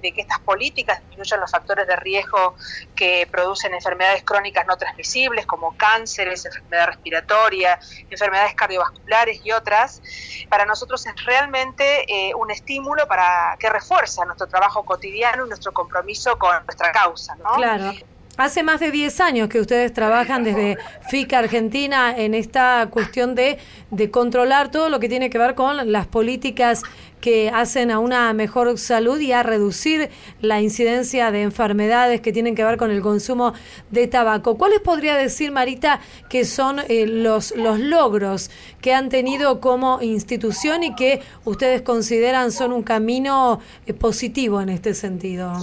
que 0.03 0.21
estas 0.21 0.41
políticas 0.41 1.01
disminuyan 1.01 1.41
los 1.41 1.51
factores 1.51 1.87
de 1.87 1.97
riesgo 1.97 2.57
que 2.95 3.29
producen 3.31 3.75
enfermedades 3.75 4.23
crónicas 4.23 4.67
no 4.67 4.77
transmisibles 4.77 5.47
como 5.47 5.77
cánceres, 5.77 6.45
enfermedad 6.47 6.87
respiratoria, 6.89 7.79
enfermedades 8.11 8.55
cardiovasculares 8.55 9.41
y 9.45 9.53
otras, 9.53 10.03
para 10.49 10.65
nosotros 10.65 11.05
es 11.07 11.25
realmente 11.25 12.05
eh, 12.09 12.35
un 12.35 12.51
estímulo 12.51 13.07
para 13.07 13.57
que 13.59 13.69
refuerza 13.69 14.25
nuestro 14.25 14.47
trabajo 14.47 14.85
cotidiano 14.85 15.47
y 15.47 15.49
nuestro 15.49 15.73
compromiso 15.73 16.39
con 16.39 16.65
nuestra 16.65 16.93
causa. 16.93 17.37
¿no? 17.37 17.55
Claro. 17.55 17.93
Hace 18.37 18.63
más 18.63 18.81
de 18.81 18.91
10 18.91 19.21
años 19.21 19.49
que 19.49 19.61
ustedes 19.61 19.95
trabajan 19.95 20.45
desde 20.45 20.77
FICA 21.09 21.39
Argentina 21.39 22.15
en 22.15 22.35
esta 22.35 22.87
cuestión 22.91 23.35
de, 23.35 23.57
de 23.91 24.11
controlar 24.11 24.71
todo 24.71 24.91
lo 24.91 25.01
que 25.01 25.09
tiene 25.09 25.31
que 25.31 25.39
ver 25.39 25.55
con 25.55 25.91
las 25.91 26.07
políticas 26.07 26.83
que 27.23 27.49
hacen 27.49 27.91
a 27.91 27.99
una 27.99 28.35
mejor 28.35 28.77
salud 28.79 29.19
y 29.21 29.33
a 29.33 29.43
reducir 29.43 30.11
la 30.43 30.61
incidencia 30.61 31.31
de 31.31 31.43
enfermedades 31.43 32.21
que 32.21 32.31
tienen 32.31 32.55
que 32.55 32.63
ver 32.63 32.77
con 32.77 32.91
el 32.91 33.01
consumo 33.01 33.55
de 33.91 34.07
tabaco. 34.07 34.59
¿Cuáles 34.59 34.81
podría 34.81 35.17
decir, 35.17 35.51
Marita, 35.51 36.01
que 36.29 36.45
son 36.45 36.81
eh, 36.89 37.07
los, 37.07 37.57
los 37.57 37.81
logros 37.81 38.51
que 38.83 38.93
han 38.93 39.09
tenido 39.09 39.63
como 39.63 40.03
institución 40.03 40.85
y 40.85 40.95
que 40.95 41.23
ustedes 41.47 41.81
consideran 41.81 42.53
son 42.53 42.75
un 42.75 42.83
camino 42.83 43.61
eh, 43.87 43.95
positivo 43.95 44.61
en 44.61 44.69
este 44.69 44.93
sentido? 44.93 45.55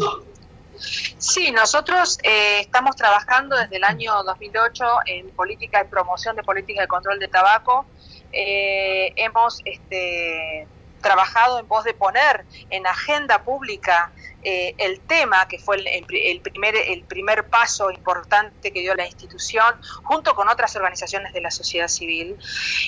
Sí, 0.76 1.52
nosotros 1.52 2.18
eh, 2.24 2.60
estamos 2.62 2.96
trabajando 2.96 3.56
desde 3.56 3.78
el 3.78 3.84
año 3.84 4.24
2008 4.24 4.86
en 5.06 5.30
política 5.32 5.84
de 5.84 5.90
promoción 5.90 6.36
de 6.36 6.44
política 6.44 6.82
de 6.82 6.88
control 6.88 7.20
de 7.20 7.28
tabaco. 7.28 7.86
Eh, 8.32 9.14
hemos 9.18 9.60
este, 9.66 10.68
trabajado 11.02 11.60
en 11.60 11.68
pos 11.68 11.84
de 11.84 11.94
poner 11.94 12.46
en 12.70 12.88
agenda 12.88 13.44
pública 13.44 14.12
eh, 14.44 14.76
el 14.78 15.00
tema, 15.02 15.48
que 15.48 15.58
fue 15.60 15.78
el, 15.78 16.42
primer, 16.42 16.76
el 16.76 17.04
primer 17.04 17.48
paso 17.50 17.90
importante 17.92 18.72
que 18.72 18.80
dio 18.82 18.96
la 18.96 19.06
institución, 19.06 19.76
junto 20.04 20.36
con 20.36 20.50
otras 20.50 20.76
organizaciones 20.76 21.34
de 21.34 21.42
la 21.42 21.52
sociedad 21.52 21.88
civil. 21.88 22.38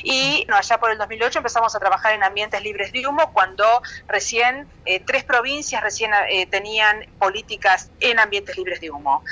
Y 0.03 0.45
allá 0.51 0.79
por 0.79 0.91
el 0.91 0.97
2008 0.97 1.39
empezamos 1.39 1.75
a 1.75 1.79
trabajar 1.79 2.13
en 2.13 2.23
ambientes 2.23 2.61
libres 2.61 2.91
de 2.91 3.07
humo, 3.07 3.31
cuando 3.33 3.65
recién 4.07 4.67
eh, 4.85 4.99
tres 4.99 5.23
provincias 5.23 5.81
recién 5.81 6.11
eh, 6.29 6.45
tenían 6.45 7.05
políticas 7.19 7.91
en 7.99 8.19
ambientes 8.19 8.57
libres 8.57 8.79
de 8.81 8.91
humo. 8.91 9.23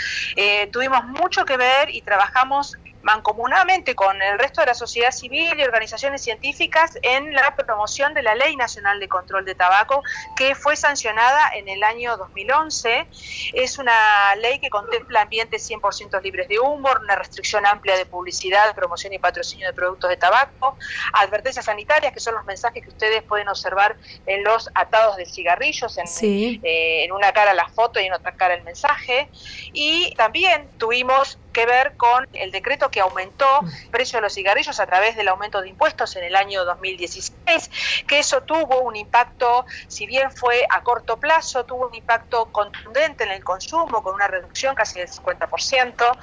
tuvimos 0.71 1.05
mucho 1.05 1.45
que 1.45 1.57
ver 1.57 1.89
y 1.89 2.01
trabajamos 2.01 2.77
mancomunadamente 3.03 3.95
con 3.95 4.19
el 4.21 4.39
resto 4.39 4.61
de 4.61 4.67
la 4.67 4.73
sociedad 4.73 5.11
civil 5.11 5.59
y 5.59 5.63
organizaciones 5.63 6.21
científicas 6.21 6.97
en 7.01 7.33
la 7.33 7.55
promoción 7.55 8.13
de 8.13 8.23
la 8.23 8.33
Ley 8.33 8.55
Nacional 8.55 8.99
de 8.99 9.07
Control 9.07 9.45
de 9.45 9.55
Tabaco, 9.55 10.01
que 10.35 10.55
fue 10.55 10.75
sancionada 10.75 11.51
en 11.53 11.67
el 11.67 11.83
año 11.83 12.17
2011. 12.17 13.07
Es 13.53 13.77
una 13.77 14.35
ley 14.37 14.59
que 14.59 14.69
contempla 14.69 15.21
ambientes 15.21 15.69
100% 15.69 16.21
libres 16.21 16.47
de 16.47 16.59
humo, 16.59 16.89
una 17.01 17.15
restricción 17.15 17.65
amplia 17.65 17.97
de 17.97 18.05
publicidad, 18.05 18.73
promoción 18.73 19.13
y 19.13 19.19
patrocinio 19.19 19.67
de 19.67 19.73
productos 19.73 20.09
de 20.09 20.17
tabaco, 20.17 20.77
advertencias 21.13 21.65
sanitarias, 21.65 22.13
que 22.13 22.19
son 22.19 22.35
los 22.35 22.45
mensajes 22.45 22.83
que 22.83 22.89
ustedes 22.89 23.21
pueden 23.23 23.49
observar 23.49 23.97
en 24.25 24.43
los 24.43 24.69
atados 24.73 25.17
de 25.17 25.25
cigarrillos, 25.25 25.97
en, 25.97 26.05
eh, 26.63 27.03
en 27.03 27.11
una 27.11 27.33
cara 27.33 27.53
la 27.53 27.67
foto 27.67 27.99
y 27.99 28.05
en 28.05 28.13
otra 28.13 28.31
cara 28.33 28.53
el 28.53 28.63
mensaje. 28.63 29.29
Y 29.73 30.13
también 30.15 30.69
tuvimos 30.77 31.37
que 31.51 31.65
ver 31.65 31.95
con 31.97 32.27
el 32.33 32.51
decreto 32.51 32.89
que 32.93 33.01
aumentó 33.01 33.59
el 33.85 33.89
precio 33.89 34.17
de 34.17 34.21
los 34.21 34.33
cigarrillos 34.33 34.79
a 34.79 34.85
través 34.85 35.15
del 35.15 35.27
aumento 35.27 35.61
de 35.61 35.67
impuestos 35.67 36.15
en 36.15 36.23
el 36.25 36.35
año 36.35 36.63
2016, 36.63 38.03
que 38.07 38.19
eso 38.19 38.43
tuvo 38.43 38.81
un 38.81 38.95
impacto, 38.95 39.65
si 39.87 40.05
bien 40.05 40.31
fue 40.31 40.65
a 40.69 40.83
corto 40.83 41.17
plazo, 41.17 41.65
tuvo 41.65 41.87
un 41.87 41.95
impacto 41.95 42.51
contundente 42.51 43.23
en 43.23 43.31
el 43.31 43.43
consumo, 43.43 44.03
con 44.03 44.13
una 44.13 44.27
reducción 44.27 44.75
casi 44.75 44.99
del 44.99 45.09
50%, 45.09 46.17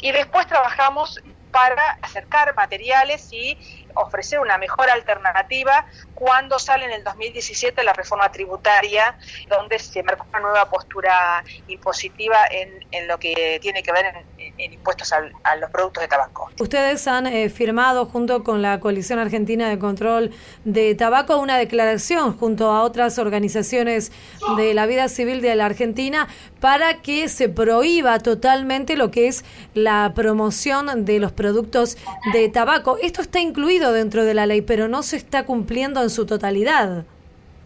y 0.00 0.10
después 0.10 0.48
trabajamos 0.48 1.20
para 1.52 1.98
acercar 2.02 2.54
materiales 2.54 3.32
y 3.32 3.58
ofrecer 3.94 4.38
una 4.40 4.56
mejor 4.58 4.88
alternativa 4.88 5.84
cuando 6.14 6.58
sale 6.58 6.84
en 6.84 6.92
el 6.92 7.04
2017 7.04 7.82
la 7.82 7.92
reforma 7.92 8.30
tributaria, 8.30 9.16
donde 9.48 9.78
se 9.78 10.02
marcó 10.02 10.26
una 10.28 10.40
nueva 10.40 10.70
postura 10.70 11.42
impositiva 11.66 12.38
en, 12.50 12.84
en 12.90 13.08
lo 13.08 13.18
que 13.18 13.58
tiene 13.60 13.82
que 13.82 13.92
ver 13.92 14.06
en, 14.06 14.39
en 14.58 14.72
impuestos 14.72 15.12
al, 15.12 15.32
a 15.44 15.56
los 15.56 15.70
productos 15.70 16.02
de 16.02 16.08
tabaco. 16.08 16.50
Ustedes 16.58 17.06
han 17.06 17.26
eh, 17.26 17.48
firmado 17.50 18.06
junto 18.06 18.44
con 18.44 18.62
la 18.62 18.80
Coalición 18.80 19.18
Argentina 19.18 19.68
de 19.68 19.78
Control 19.78 20.30
de 20.64 20.94
Tabaco 20.94 21.38
una 21.38 21.58
declaración 21.58 22.36
junto 22.36 22.70
a 22.70 22.82
otras 22.82 23.18
organizaciones 23.18 24.12
de 24.56 24.74
la 24.74 24.86
vida 24.86 25.08
civil 25.08 25.40
de 25.40 25.54
la 25.54 25.66
Argentina 25.66 26.28
para 26.60 27.00
que 27.02 27.28
se 27.28 27.48
prohíba 27.48 28.18
totalmente 28.18 28.96
lo 28.96 29.10
que 29.10 29.28
es 29.28 29.44
la 29.74 30.12
promoción 30.14 31.04
de 31.04 31.18
los 31.18 31.32
productos 31.32 31.96
de 32.32 32.48
tabaco. 32.48 32.98
Esto 33.02 33.22
está 33.22 33.40
incluido 33.40 33.92
dentro 33.92 34.24
de 34.24 34.34
la 34.34 34.46
ley, 34.46 34.60
pero 34.60 34.88
no 34.88 35.02
se 35.02 35.16
está 35.16 35.44
cumpliendo 35.44 36.02
en 36.02 36.10
su 36.10 36.26
totalidad. 36.26 37.04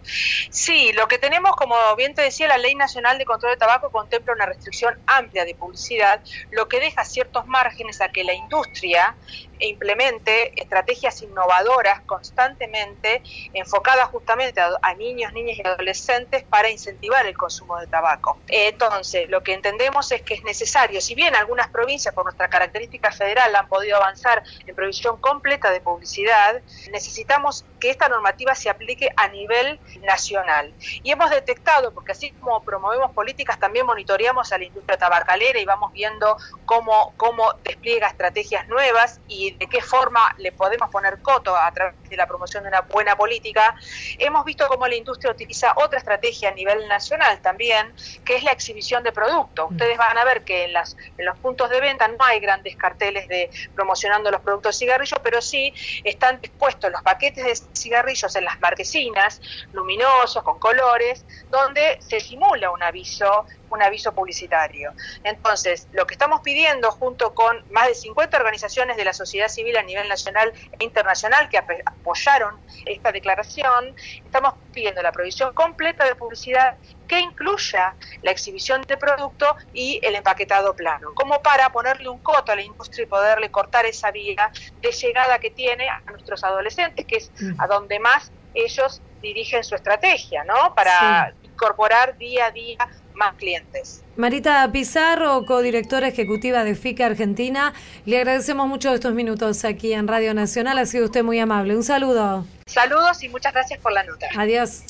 Sí, 0.05 0.93
lo 0.93 1.09
que 1.09 1.19
tenemos, 1.19 1.53
como 1.57 1.75
bien 1.97 2.15
te 2.15 2.23
decía, 2.23 2.49
la 2.49 2.59
Ley 2.59 2.75
Nacional 2.75 3.19
de 3.19 3.25
Control 3.25 3.53
de 3.53 3.57
Tabaco 3.57 3.91
contempla 3.91 4.35
una 4.35 4.47
restricción 4.47 4.95
amplia 5.07 5.45
de 5.45 5.55
publicidad, 5.55 6.23
lo 6.51 6.69
que 6.69 6.81
deja 6.81 7.05
ciertos 7.05 7.47
márgenes 7.47 8.01
a 8.01 8.09
que 8.09 8.25
la 8.25 8.35
industria 8.35 9.17
implemente 9.61 10.53
estrategias 10.61 11.23
innovadoras 11.23 12.01
constantemente 12.03 13.23
enfocadas 13.53 14.09
justamente 14.09 14.61
a, 14.61 14.95
niños, 14.95 15.33
niñas 15.33 15.59
y 15.59 15.67
adolescentes 15.67 16.45
para 16.45 16.71
incentivar 16.71 17.27
el 17.27 17.37
consumo 17.37 17.79
de 17.79 17.87
tabaco. 17.87 18.39
Entonces, 18.49 19.29
lo 19.29 19.43
que 19.43 19.55
entendemos 19.55 20.11
es 20.13 20.23
que 20.23 20.35
es 20.35 20.45
necesario, 20.45 21.01
si 21.01 21.15
bien 21.15 21.35
algunas 21.35 21.69
provincias 21.69 22.15
por 22.15 22.25
nuestra 22.25 22.49
característica 22.49 23.11
federal 23.11 23.55
han 23.55 23.69
podido 23.69 23.97
avanzar 23.97 24.43
en 24.67 24.75
provisión 24.75 25.19
completa 25.19 25.71
de 25.71 25.81
publicidad, 25.81 26.61
necesitamos 26.91 27.65
que 27.81 27.91
esta 27.91 28.09
normativa 28.09 28.55
se 28.55 28.71
aplique 28.71 29.11
a 29.17 29.29
nivel 29.29 29.79
nacional. 30.03 30.73
Y 31.03 31.11
hemos 31.11 31.31
detectado, 31.31 31.93
porque 31.93 32.13
así 32.13 32.31
como 32.33 32.63
promovemos 32.63 33.13
políticas, 33.13 33.59
también 33.59 33.87
monitoreamos 33.87 34.53
a 34.53 34.59
la 34.59 34.65
industria 34.65 34.99
tabacalera 34.99 35.59
y 35.59 35.65
vamos 35.65 35.93
viendo 35.93 36.37
cómo, 36.65 37.15
cómo 37.17 37.53
despliega 37.63 38.09
estrategias 38.09 38.69
nuevas 38.69 39.21
y 39.55 39.59
de 39.59 39.67
qué 39.69 39.81
forma 39.81 40.21
le 40.39 40.53
podemos 40.53 40.91
poner 40.91 41.21
coto 41.21 41.57
a 41.57 41.71
través 41.73 41.95
de 42.09 42.17
la 42.17 42.27
promoción 42.27 42.63
de 42.65 42.69
una 42.69 42.83
buena 42.83 43.17
política, 43.17 43.75
hemos 44.19 44.45
visto 44.45 44.67
cómo 44.69 44.87
la 44.87 44.95
industria 44.95 45.33
utiliza 45.33 45.73
otra 45.77 45.99
estrategia 45.99 46.51
a 46.51 46.53
nivel 46.53 46.87
nacional 46.89 47.41
también, 47.41 47.95
que 48.25 48.37
es 48.37 48.43
la 48.43 48.53
exhibición 48.53 49.03
de 49.03 49.13
productos. 49.13 49.71
Ustedes 49.71 49.97
van 49.97 50.19
a 50.19 50.25
ver 50.25 50.45
que 50.45 50.65
en, 50.65 50.73
las, 50.73 50.97
en 51.17 51.27
los 51.27 51.39
puntos 51.39 51.71
de 51.71 51.81
venta 51.81 52.09
no 52.09 52.25
hay 52.25 52.41
grandes 52.41 52.77
carteles 52.77 53.29
de 53.29 53.51
promocionando 53.75 54.31
los 54.31 54.41
productos 54.41 54.75
de 54.75 54.79
cigarrillos, 54.87 55.21
pero 55.23 55.41
sí 55.41 55.73
están 56.03 56.41
dispuestos 56.41 56.91
los 56.91 57.03
paquetes 57.03 57.45
de 57.45 57.75
cigarrillos 57.75 58.35
en 58.37 58.45
las 58.45 58.61
marquesinas, 58.61 59.41
luminosos, 59.73 60.43
con 60.43 60.59
colores, 60.59 61.25
donde 61.49 61.99
se 62.01 62.21
simula 62.21 62.71
un 62.71 62.83
aviso 62.83 63.47
un 63.75 63.83
aviso 63.83 64.13
publicitario. 64.13 64.93
Entonces, 65.23 65.89
lo 65.93 66.07
que 66.07 66.15
estamos 66.15 66.41
pidiendo 66.41 66.91
junto 66.91 67.35
con 67.35 67.65
más 67.71 67.89
de 67.89 67.95
50 67.95 68.37
organizaciones 68.37 68.97
de 68.97 69.05
la 69.05 69.13
sociedad 69.13 69.49
civil 69.49 69.77
a 69.77 69.83
nivel 69.83 70.09
nacional 70.09 70.53
e 70.79 70.85
internacional 70.85 71.49
que 71.49 71.59
apoyaron 71.59 72.59
esta 72.87 73.13
declaración, 73.13 73.95
estamos 74.25 74.55
pidiendo 74.73 75.03
la 75.03 75.13
provisión 75.13 75.53
completa 75.55 76.05
de 76.05 76.15
publicidad 76.15 76.77
que 77.07 77.21
incluya 77.21 77.95
la 78.23 78.31
exhibición 78.31 78.83
de 78.83 78.97
producto 78.97 79.55
y 79.73 80.01
el 80.03 80.15
empaquetado 80.15 80.75
plano, 80.75 81.13
como 81.15 81.43
para 81.43 81.71
ponerle 81.71 82.09
un 82.09 82.19
coto 82.19 82.53
a 82.53 82.57
la 82.57 82.63
industria 82.63 83.05
y 83.05 83.07
poderle 83.07 83.51
cortar 83.51 83.85
esa 83.87 84.11
vía 84.11 84.51
de 84.81 84.91
llegada 84.91 85.39
que 85.39 85.51
tiene 85.51 85.89
a 85.89 86.01
nuestros 86.11 86.43
adolescentes, 86.45 87.05
que 87.05 87.17
es 87.17 87.31
a 87.59 87.67
donde 87.67 87.99
más 87.99 88.33
ellos 88.55 89.03
dirigen 89.21 89.65
su 89.65 89.75
estrategia, 89.75 90.45
¿no? 90.45 90.75
Para 90.75 91.33
sí. 91.33 91.49
incorporar 91.49 92.17
día 92.17 92.47
a 92.47 92.51
día 92.51 92.89
más 93.15 93.35
clientes. 93.37 94.03
Marita 94.17 94.71
Pizarro, 94.71 95.45
codirectora 95.45 96.09
ejecutiva 96.09 96.65
de 96.65 96.75
FICA 96.75 97.07
Argentina, 97.07 97.75
le 98.07 98.19
agradecemos 98.19 98.69
mucho 98.69 98.93
estos 98.95 99.15
minutos 99.15 99.65
aquí 99.65 99.93
en 99.93 100.07
Radio 100.07 100.35
Nacional. 100.35 100.79
Ha 100.79 100.87
sido 100.87 101.07
usted 101.07 101.25
muy 101.25 101.39
amable. 101.39 101.77
Un 101.77 101.83
saludo. 101.83 102.47
Saludos 102.67 103.23
y 103.23 103.29
muchas 103.29 103.53
gracias 103.53 103.81
por 103.81 103.93
la 103.93 104.05
nota. 104.05 104.27
Adiós. 104.37 104.85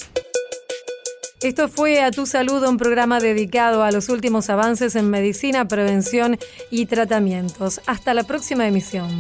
Esto 1.43 1.69
fue 1.69 2.03
A 2.03 2.11
Tu 2.11 2.25
Salud, 2.25 2.67
un 2.67 2.79
programa 2.79 3.21
dedicado 3.21 3.83
a 3.83 3.91
los 3.91 4.09
últimos 4.09 4.49
avances 4.49 4.97
en 4.97 5.11
medicina, 5.11 5.69
prevención 5.69 6.39
y 6.71 6.87
tratamientos. 6.87 7.83
Hasta 7.87 8.15
la 8.15 8.25
próxima 8.25 8.67
emisión. 8.67 9.11